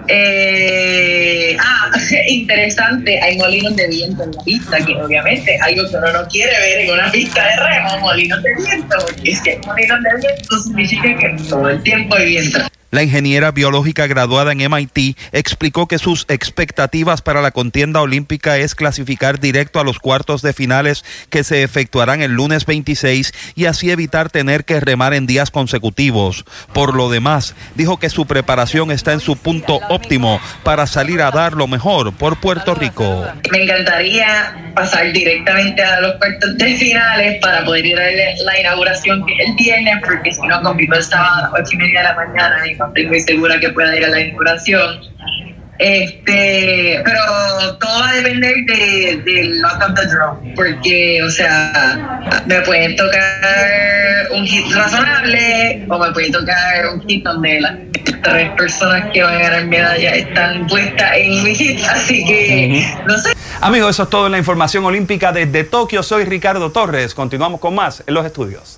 eh, 0.08 1.56
ah, 1.60 1.90
interesante, 2.28 3.20
hay 3.20 3.36
molinos 3.36 3.76
de 3.76 3.88
viento 3.88 4.22
en 4.24 4.32
la 4.32 4.42
pista, 4.42 4.84
que 4.84 4.94
obviamente 4.94 5.58
algo 5.62 5.88
que 5.88 5.96
uno 5.96 6.12
no 6.12 6.28
quiere 6.28 6.52
ver 6.58 6.80
en 6.80 6.92
una 6.92 7.10
pista 7.10 7.44
de 7.46 7.56
remo, 7.56 8.00
molinos 8.00 8.42
de 8.42 8.54
viento, 8.54 8.96
porque 9.06 9.30
es 9.30 9.40
que 9.42 9.58
molinos 9.66 10.02
de 10.02 10.10
viento 10.20 10.58
significa 10.58 11.16
que 11.16 11.36
todo 11.48 11.68
el 11.68 11.82
tiempo 11.82 12.14
hay 12.14 12.26
viento. 12.26 12.60
La 12.90 13.02
ingeniera 13.02 13.50
biológica 13.50 14.06
graduada 14.06 14.52
en 14.52 14.58
MIT 14.58 15.18
explicó 15.32 15.86
que 15.86 15.98
sus 15.98 16.24
expectativas 16.28 17.20
para 17.20 17.42
la 17.42 17.50
contienda 17.50 18.00
olímpica 18.00 18.56
es 18.56 18.74
clasificar 18.74 19.40
directo 19.40 19.78
a 19.78 19.84
los 19.84 19.98
cuartos 19.98 20.40
de 20.40 20.54
finales 20.54 21.04
que 21.28 21.44
se 21.44 21.62
efectuarán 21.62 22.22
el 22.22 22.32
lunes 22.32 22.64
26 22.64 23.52
y 23.54 23.66
así 23.66 23.90
evitar 23.90 24.30
tener 24.30 24.64
que 24.64 24.80
remar 24.80 25.12
en 25.12 25.26
días 25.26 25.50
consecutivos. 25.50 26.46
Por 26.72 26.94
lo 26.94 27.10
demás, 27.10 27.54
dijo 27.74 27.98
que 27.98 28.08
su 28.08 28.26
preparación 28.26 28.90
está 28.90 29.12
en 29.12 29.20
su 29.20 29.36
punto 29.36 29.80
óptimo 29.90 30.40
para 30.62 30.86
salir 30.86 31.20
a 31.20 31.30
dar 31.30 31.52
lo 31.52 31.66
mejor 31.66 32.14
por 32.14 32.40
Puerto 32.40 32.74
Rico. 32.74 33.26
Me 33.52 33.64
encantaría 33.64 34.72
pasar 34.74 35.12
directamente 35.12 35.82
a 35.82 36.00
los 36.00 36.14
cuartos 36.16 36.56
de 36.56 36.74
finales 36.76 37.38
para 37.42 37.64
poder 37.66 37.84
ir 37.84 37.98
a 37.98 38.10
la 38.44 38.60
inauguración 38.60 39.26
que 39.26 39.34
él 39.44 39.54
tiene, 39.56 40.00
porque 40.02 40.32
si 40.32 40.40
no 40.46 40.62
compito 40.62 40.94
el 40.94 41.02
sábado 41.02 41.46
a 41.46 41.60
ocho 41.60 41.70
y 41.72 41.76
media 41.76 41.98
de 42.00 42.04
la 42.04 42.14
mañana 42.14 42.56
no 42.78 42.86
estoy 42.86 43.06
muy 43.06 43.20
segura 43.20 43.60
que 43.60 43.70
pueda 43.70 43.96
ir 43.96 44.04
a 44.04 44.08
la 44.08 44.20
inauguración. 44.20 45.00
Este, 45.78 47.00
pero 47.04 47.20
todo 47.78 48.00
va 48.00 48.10
a 48.10 48.14
depender 48.14 48.52
del 48.66 49.24
de 49.24 49.44
lock 49.60 49.80
of 49.88 49.94
the 49.94 50.06
draw, 50.08 50.54
porque, 50.56 51.22
o 51.22 51.30
sea, 51.30 52.20
me 52.46 52.60
pueden 52.62 52.96
tocar 52.96 54.28
un 54.32 54.44
hit 54.44 54.64
razonable 54.72 55.86
o 55.88 55.98
me 56.00 56.10
puede 56.10 56.32
tocar 56.32 56.88
un 56.92 57.00
hit 57.06 57.22
donde 57.22 57.60
las 57.60 57.74
tres 58.24 58.50
personas 58.56 59.08
que 59.12 59.22
van 59.22 59.36
a 59.36 59.38
ganar 59.38 59.66
medalla 59.66 60.16
están 60.16 60.66
puestas 60.66 61.16
en 61.16 61.44
mi 61.44 61.54
hit, 61.54 61.78
así 61.88 62.24
que 62.24 62.84
no 63.06 63.16
sé. 63.16 63.30
Amigos, 63.60 63.90
eso 63.90 64.02
es 64.02 64.10
todo 64.10 64.26
en 64.26 64.32
la 64.32 64.38
información 64.38 64.84
olímpica 64.84 65.30
desde 65.30 65.62
Tokio. 65.62 66.02
Soy 66.02 66.24
Ricardo 66.24 66.72
Torres. 66.72 67.14
Continuamos 67.14 67.60
con 67.60 67.76
más 67.76 68.02
en 68.04 68.14
los 68.14 68.26
estudios. 68.26 68.77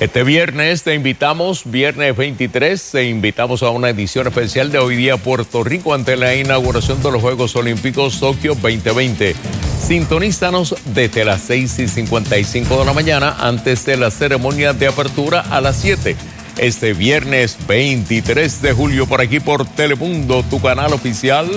Este 0.00 0.24
viernes 0.24 0.82
te 0.82 0.94
invitamos, 0.94 1.70
viernes 1.70 2.16
23, 2.16 2.90
te 2.90 3.04
invitamos 3.04 3.62
a 3.62 3.70
una 3.70 3.90
edición 3.90 4.26
especial 4.26 4.72
de 4.72 4.78
Hoy 4.78 4.96
Día 4.96 5.16
Puerto 5.16 5.64
Rico 5.64 5.94
ante 5.94 6.16
la 6.16 6.34
inauguración 6.34 7.02
de 7.02 7.12
los 7.12 7.22
Juegos 7.22 7.54
Olímpicos 7.56 8.20
Tokio 8.20 8.54
2020. 8.54 9.34
Sintonízanos 9.80 10.74
desde 10.86 11.24
las 11.24 11.42
6 11.42 11.78
y 11.78 11.88
55 11.88 12.78
de 12.80 12.84
la 12.84 12.92
mañana 12.92 13.36
antes 13.38 13.86
de 13.86 13.96
la 13.96 14.10
ceremonia 14.10 14.72
de 14.72 14.88
apertura 14.88 15.40
a 15.40 15.60
las 15.60 15.76
7. 15.76 16.16
Este 16.58 16.92
viernes 16.92 17.56
23 17.66 18.62
de 18.62 18.72
julio 18.72 19.06
por 19.06 19.20
aquí 19.20 19.40
por 19.40 19.66
Telemundo, 19.66 20.44
tu 20.48 20.60
canal 20.60 20.92
oficial 20.92 21.48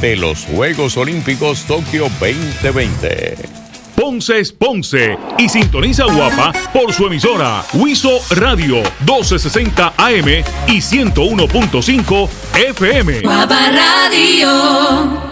de 0.00 0.16
los 0.16 0.44
Juegos 0.46 0.96
Olímpicos 0.96 1.64
Tokio 1.64 2.08
2020. 2.20 3.61
Ponce 3.94 4.40
es 4.40 4.52
Ponce 4.52 5.18
y 5.38 5.48
sintoniza 5.48 6.04
Guapa 6.04 6.52
por 6.72 6.92
su 6.92 7.06
emisora 7.06 7.64
Huizo 7.74 8.10
Radio 8.30 8.76
1260 9.00 9.94
AM 9.96 10.28
y 10.68 10.78
101.5 10.78 12.28
FM. 12.54 13.20
Guapa 13.22 13.70
Radio. 13.70 15.31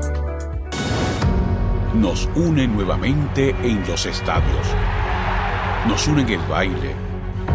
nos 2.01 2.27
une 2.35 2.67
nuevamente 2.67 3.55
en 3.61 3.87
los 3.87 4.07
estadios. 4.07 4.67
Nos 5.87 6.07
une 6.07 6.23
en 6.23 6.29
el 6.29 6.39
baile, 6.49 6.95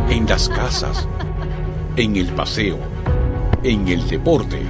en 0.09 0.25
las 0.25 0.49
casas, 0.49 1.09
en 1.97 2.15
el 2.15 2.29
paseo, 2.29 2.79
en 3.65 3.89
el 3.89 4.07
deporte 4.07 4.63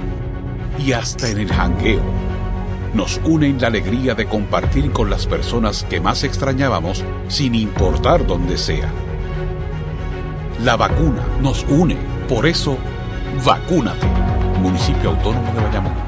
y 0.83 0.93
hasta 0.93 1.29
en 1.29 1.37
el 1.37 1.53
jangueo. 1.53 2.01
Nos 2.95 3.21
une 3.23 3.49
en 3.49 3.61
la 3.61 3.67
alegría 3.67 4.15
de 4.15 4.25
compartir 4.25 4.91
con 4.91 5.11
las 5.11 5.27
personas 5.27 5.83
que 5.83 6.01
más 6.01 6.23
extrañábamos 6.23 7.05
sin 7.27 7.53
importar 7.53 8.25
dónde 8.25 8.57
sea. 8.57 8.91
La 10.63 10.75
vacuna 10.75 11.21
nos 11.39 11.63
une, 11.69 11.97
por 12.27 12.47
eso, 12.47 12.79
vacúnate. 13.45 14.07
Municipio 14.59 15.11
Autónomo 15.11 15.53
de 15.53 15.61
Bayamón. 15.61 16.06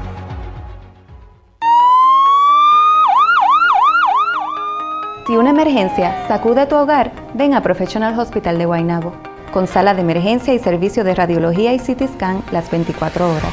Si 5.30 5.36
una 5.36 5.50
emergencia 5.50 6.26
sacude 6.26 6.66
tu 6.66 6.74
hogar, 6.74 7.12
ven 7.34 7.54
a 7.54 7.62
Professional 7.62 8.18
Hospital 8.18 8.58
de 8.58 8.66
Guaynabo, 8.66 9.12
con 9.52 9.68
sala 9.68 9.94
de 9.94 10.00
emergencia 10.00 10.52
y 10.54 10.58
servicio 10.58 11.04
de 11.04 11.14
radiología 11.14 11.72
y 11.72 11.78
CT 11.78 12.14
scan 12.14 12.42
las 12.50 12.68
24 12.68 13.30
horas. 13.30 13.52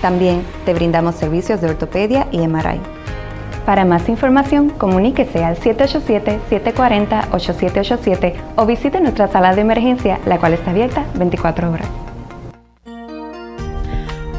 También 0.00 0.42
te 0.64 0.72
brindamos 0.72 1.16
servicios 1.16 1.60
de 1.60 1.68
ortopedia 1.68 2.28
y 2.30 2.48
MRI. 2.48 2.80
Para 3.66 3.84
más 3.84 4.08
información, 4.08 4.70
comuníquese 4.70 5.44
al 5.44 5.58
787-740-8787 5.58 8.32
o 8.56 8.64
visite 8.64 8.98
nuestra 8.98 9.28
sala 9.28 9.54
de 9.54 9.60
emergencia, 9.60 10.20
la 10.24 10.38
cual 10.38 10.54
está 10.54 10.70
abierta 10.70 11.04
24 11.16 11.70
horas. 11.70 12.07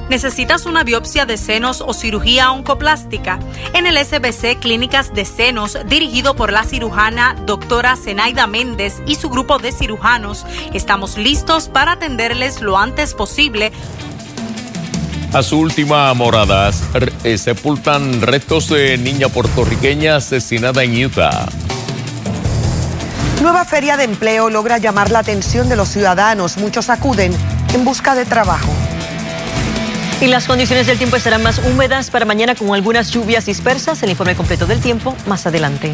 ¿Necesitas 0.10 0.66
una 0.66 0.84
biopsia 0.84 1.28
de 1.28 1.38
senos 1.38 1.82
o 1.86 1.94
cirugía 1.94 2.52
oncoplástica? 2.52 3.40
En 3.74 3.86
el 3.86 3.96
SBC 3.96 4.60
Clínicas 4.60 5.14
de 5.14 5.24
Senos, 5.24 5.78
dirigido 5.86 6.36
por 6.36 6.52
la 6.52 6.64
cirujana 6.64 7.36
doctora 7.46 7.96
Zenaida 7.96 8.48
Méndez 8.48 9.04
y 9.06 9.16
su 9.16 9.30
grupo 9.30 9.60
de 9.60 9.72
cirujanos, 9.72 10.48
estamos 10.74 11.16
listos 11.16 11.70
para 11.70 11.92
atenderles 11.92 12.62
lo 12.62 12.80
antes 12.80 13.14
posible 13.14 13.72
A 15.32 15.44
su 15.44 15.60
última 15.60 16.12
morada 16.16 16.72
eh, 17.24 17.38
sepultan 17.38 18.22
restos 18.22 18.70
de 18.70 18.98
niña 18.98 19.30
puertorriqueña 19.30 20.16
asesinada 20.16 20.84
en 20.84 21.06
Utah. 21.06 21.48
Nueva 23.44 23.64
feria 23.64 23.96
de 23.96 24.06
empleo 24.06 24.50
logra 24.50 24.80
llamar 24.80 25.12
la 25.12 25.20
atención 25.20 25.70
de 25.70 25.76
los 25.76 25.90
ciudadanos. 25.90 26.58
Muchos 26.58 26.90
acuden 26.90 27.32
en 27.74 27.86
busca 27.86 28.16
de 28.16 28.26
trabajo. 28.26 28.89
Y 30.22 30.28
las 30.28 30.48
condiciones 30.48 30.86
del 30.86 30.98
tiempo 30.98 31.16
estarán 31.16 31.42
más 31.44 31.60
húmedas 31.60 32.10
para 32.10 32.26
mañana 32.26 32.54
con 32.54 32.74
algunas 32.74 33.10
lluvias 33.10 33.46
dispersas. 33.46 34.04
El 34.04 34.10
informe 34.10 34.36
completo 34.36 34.66
del 34.66 34.82
tiempo 34.82 35.16
más 35.28 35.48
adelante. 35.48 35.94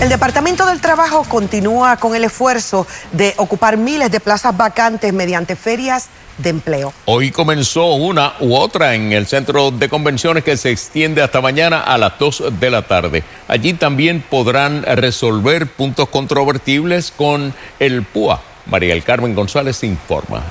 El 0.00 0.08
Departamento 0.08 0.64
del 0.64 0.80
Trabajo 0.80 1.24
continúa 1.24 1.98
con 1.98 2.14
el 2.14 2.24
esfuerzo 2.24 2.86
de 3.12 3.34
ocupar 3.36 3.76
miles 3.76 4.10
de 4.10 4.20
plazas 4.20 4.56
vacantes 4.56 5.12
mediante 5.12 5.56
ferias 5.56 6.06
de 6.38 6.48
empleo. 6.48 6.94
Hoy 7.04 7.32
comenzó 7.32 7.94
una 7.94 8.32
u 8.40 8.54
otra 8.54 8.94
en 8.94 9.12
el 9.12 9.26
centro 9.26 9.70
de 9.70 9.90
convenciones 9.90 10.42
que 10.42 10.56
se 10.56 10.70
extiende 10.70 11.20
hasta 11.20 11.42
mañana 11.42 11.80
a 11.80 11.98
las 11.98 12.18
2 12.18 12.44
de 12.58 12.70
la 12.70 12.82
tarde. 12.82 13.24
Allí 13.46 13.74
también 13.74 14.22
podrán 14.22 14.84
resolver 14.84 15.66
puntos 15.66 16.08
controvertibles 16.08 17.10
con 17.10 17.52
el 17.78 18.04
PUA. 18.04 18.40
María 18.66 18.94
el 18.94 19.04
Carmen 19.04 19.34
González 19.34 19.82
informa. 19.84 20.42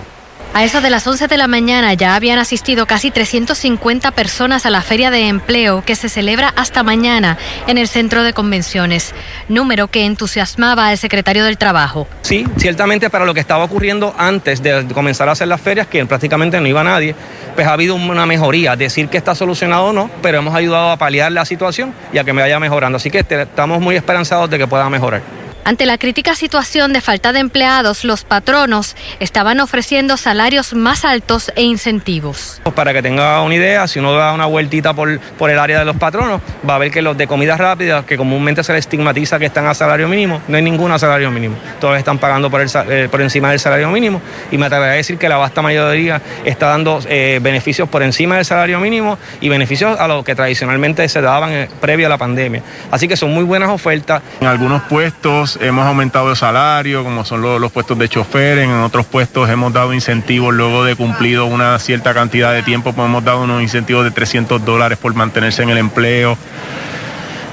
A 0.58 0.64
eso 0.64 0.82
de 0.82 0.90
las 0.90 1.06
11 1.06 1.28
de 1.28 1.38
la 1.38 1.48
mañana 1.48 1.94
ya 1.94 2.16
habían 2.16 2.40
asistido 2.40 2.88
casi 2.88 3.12
350 3.12 4.10
personas 4.10 4.66
a 4.66 4.72
la 4.72 4.82
Feria 4.82 5.12
de 5.12 5.28
Empleo 5.28 5.84
que 5.86 5.96
se 5.96 6.10
celebra 6.10 6.52
hasta 6.56 6.82
mañana 6.82 7.38
en 7.68 7.78
el 7.78 7.88
Centro 7.88 8.24
de 8.24 8.34
Convenciones, 8.34 9.14
número 9.50 9.88
que 9.90 10.04
entusiasmaba 10.04 10.88
al 10.88 10.98
secretario 10.98 11.46
del 11.46 11.60
Trabajo. 11.60 12.08
Sí, 12.24 12.44
ciertamente 12.58 13.12
para 13.12 13.26
lo 13.26 13.36
que 13.36 13.40
estaba 13.40 13.66
ocurriendo 13.66 14.16
antes 14.18 14.64
de 14.64 14.88
comenzar 14.96 15.30
a 15.30 15.34
hacer 15.34 15.48
las 15.48 15.62
ferias, 15.62 15.86
que 15.86 16.04
prácticamente 16.08 16.60
no 16.60 16.66
iba 16.66 16.84
nadie, 16.84 17.14
pues 17.54 17.68
ha 17.68 17.74
habido 17.74 17.94
una 17.94 18.26
mejoría. 18.26 18.76
Decir 18.76 19.10
que 19.10 19.18
está 19.18 19.36
solucionado 19.36 19.84
o 19.84 19.94
no, 19.94 20.10
pero 20.24 20.40
hemos 20.40 20.56
ayudado 20.56 20.90
a 20.90 20.98
paliar 20.98 21.32
la 21.34 21.46
situación 21.46 21.94
y 22.12 22.18
a 22.18 22.24
que 22.24 22.34
me 22.34 22.42
vaya 22.42 22.60
mejorando. 22.60 22.96
Así 22.96 23.12
que 23.12 23.20
estamos 23.20 23.80
muy 23.80 23.96
esperanzados 23.96 24.50
de 24.50 24.58
que 24.58 24.66
pueda 24.66 24.90
mejorar. 24.90 25.37
Ante 25.68 25.86
la 25.86 25.98
crítica 25.98 26.34
situación 26.34 26.94
de 26.94 27.02
falta 27.02 27.34
de 27.34 27.40
empleados, 27.40 28.06
los 28.06 28.24
patronos 28.24 28.96
estaban 29.20 29.60
ofreciendo 29.60 30.16
salarios 30.16 30.74
más 30.74 31.04
altos 31.04 31.52
e 31.58 31.64
incentivos. 31.64 32.62
Para 32.74 32.94
que 32.94 33.02
tenga 33.02 33.42
una 33.42 33.54
idea, 33.54 33.86
si 33.90 34.00
uno 34.00 34.14
da 34.14 34.32
una 34.32 34.46
vueltita 34.46 34.94
por, 34.94 35.20
por 35.20 35.50
el 35.50 35.60
área 35.60 35.80
de 35.80 35.84
los 35.84 35.98
patronos, 35.98 36.40
va 36.68 36.76
a 36.76 36.78
ver 36.78 36.90
que 36.90 37.02
los 37.02 37.18
de 37.18 37.28
comidas 37.28 37.60
rápidas, 37.60 38.06
que 38.06 38.16
comúnmente 38.16 38.64
se 38.64 38.72
les 38.72 38.86
estigmatiza 38.86 39.40
que 39.40 39.48
están 39.48 39.68
a 39.68 39.74
salario 39.74 40.08
mínimo, 40.08 40.42
no 40.48 40.56
hay 40.56 40.64
ningún 40.64 40.98
salario 40.98 41.32
mínimo. 41.32 41.58
Todos 41.82 41.98
están 41.98 42.18
pagando 42.18 42.50
por, 42.50 42.62
el, 42.62 42.70
eh, 42.90 43.10
por 43.12 43.20
encima 43.22 43.50
del 43.50 43.60
salario 43.60 43.90
mínimo 43.90 44.22
y 44.50 44.58
me 44.58 44.68
atrevería 44.68 44.94
a 44.94 44.96
decir 44.96 45.18
que 45.18 45.28
la 45.28 45.36
vasta 45.36 45.62
mayoría 45.62 46.22
está 46.46 46.68
dando 46.68 47.02
eh, 47.10 47.40
beneficios 47.42 47.90
por 47.90 48.04
encima 48.04 48.38
del 48.38 48.46
salario 48.46 48.80
mínimo 48.80 49.18
y 49.42 49.50
beneficios 49.50 50.00
a 50.00 50.08
los 50.08 50.24
que 50.24 50.34
tradicionalmente 50.34 51.10
se 51.10 51.20
daban 51.20 51.52
eh, 51.52 51.70
previo 51.82 52.06
a 52.06 52.10
la 52.10 52.18
pandemia. 52.18 52.64
Así 52.90 53.10
que 53.10 53.18
son 53.18 53.34
muy 53.34 53.44
buenas 53.44 53.68
ofertas. 53.68 54.22
En 54.40 54.48
algunos 54.48 54.84
puestos 54.84 55.57
hemos 55.62 55.86
aumentado 55.86 56.30
el 56.30 56.36
salario, 56.36 57.04
como 57.04 57.26
son 57.26 57.42
los, 57.42 57.72
puestos 57.72 57.98
de 57.98 58.10
chofer, 58.10 58.60
en 58.60 58.72
otros 58.72 59.06
puestos 59.06 59.50
hemos 59.50 59.74
dado 59.74 59.94
incentivos 59.94 60.54
luego 60.54 60.84
de 60.84 60.96
cumplido 60.96 61.46
una 61.46 61.78
cierta 61.80 62.14
cantidad 62.14 62.54
de 62.54 62.64
tiempo, 62.64 62.94
pues 62.94 63.08
hemos 63.08 63.24
dado 63.24 63.44
unos 63.44 63.62
incentivos 63.62 64.04
de 64.04 64.12
300 64.12 64.64
dólares 64.64 64.98
por 64.98 65.14
mantenerse 65.14 65.64
en 65.64 65.70
el 65.70 65.78
empleo. 65.78 66.38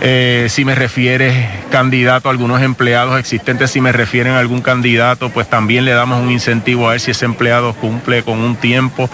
Eh, 0.00 0.48
si 0.50 0.64
me 0.64 0.74
refieres 0.74 1.34
candidato 1.70 2.28
a 2.28 2.32
algunos 2.32 2.60
empleados 2.62 3.18
existentes, 3.18 3.70
si 3.70 3.80
me 3.80 3.92
refieren 3.92 4.34
a 4.34 4.38
algún 4.38 4.60
candidato, 4.60 5.30
pues 5.30 5.48
también 5.48 5.84
le 5.84 5.92
damos 5.92 6.22
un 6.22 6.30
incentivo 6.30 6.88
a 6.88 6.92
ver 6.92 7.00
si 7.00 7.12
ese 7.12 7.24
empleado 7.24 7.74
cumple 7.74 8.22
con 8.22 8.40
un 8.40 8.56
tiempo. 8.56 9.08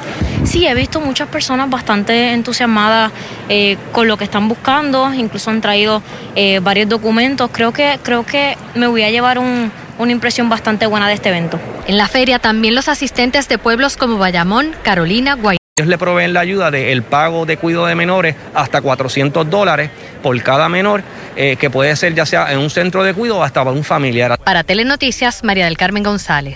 Sí, 0.44 0.66
he 0.66 0.74
visto 0.74 1.00
muchas 1.00 1.28
personas 1.28 1.70
bastante 1.70 2.32
entusiasmadas 2.32 3.12
eh, 3.48 3.76
con 3.92 4.08
lo 4.08 4.16
que 4.16 4.24
están 4.24 4.48
buscando, 4.48 5.12
incluso 5.14 5.50
han 5.50 5.60
traído 5.60 6.02
eh, 6.34 6.60
varios 6.60 6.88
documentos. 6.88 7.50
Creo 7.52 7.72
que, 7.72 7.98
creo 8.02 8.24
que 8.24 8.56
me 8.74 8.86
voy 8.86 9.02
a 9.02 9.10
llevar 9.10 9.38
una 9.38 10.12
impresión 10.12 10.48
bastante 10.48 10.86
buena 10.86 11.06
de 11.08 11.14
este 11.14 11.28
evento. 11.28 11.60
En 11.86 11.98
la 11.98 12.08
feria 12.08 12.38
también 12.38 12.74
los 12.74 12.88
asistentes 12.88 13.48
de 13.48 13.58
pueblos 13.58 13.96
como 13.96 14.18
Bayamón, 14.18 14.74
Carolina, 14.82 15.34
Guay 15.34 15.59
ellos 15.80 15.88
le 15.88 15.96
proveen 15.96 16.34
la 16.34 16.40
ayuda 16.40 16.70
del 16.70 17.02
pago 17.02 17.46
de 17.46 17.56
cuidado 17.56 17.86
de 17.86 17.94
menores 17.94 18.36
hasta 18.54 18.82
400 18.82 19.48
dólares 19.48 19.90
por 20.22 20.40
cada 20.42 20.68
menor, 20.68 21.02
eh, 21.36 21.56
que 21.56 21.70
puede 21.70 21.96
ser 21.96 22.14
ya 22.14 22.26
sea 22.26 22.52
en 22.52 22.58
un 22.58 22.68
centro 22.68 23.02
de 23.02 23.14
cuidado 23.14 23.40
o 23.40 23.42
hasta 23.42 23.64
para 23.64 23.74
un 23.74 23.82
familiar. 23.82 24.38
Para 24.44 24.62
Telenoticias, 24.62 25.42
María 25.42 25.64
del 25.64 25.78
Carmen 25.78 26.02
González. 26.02 26.48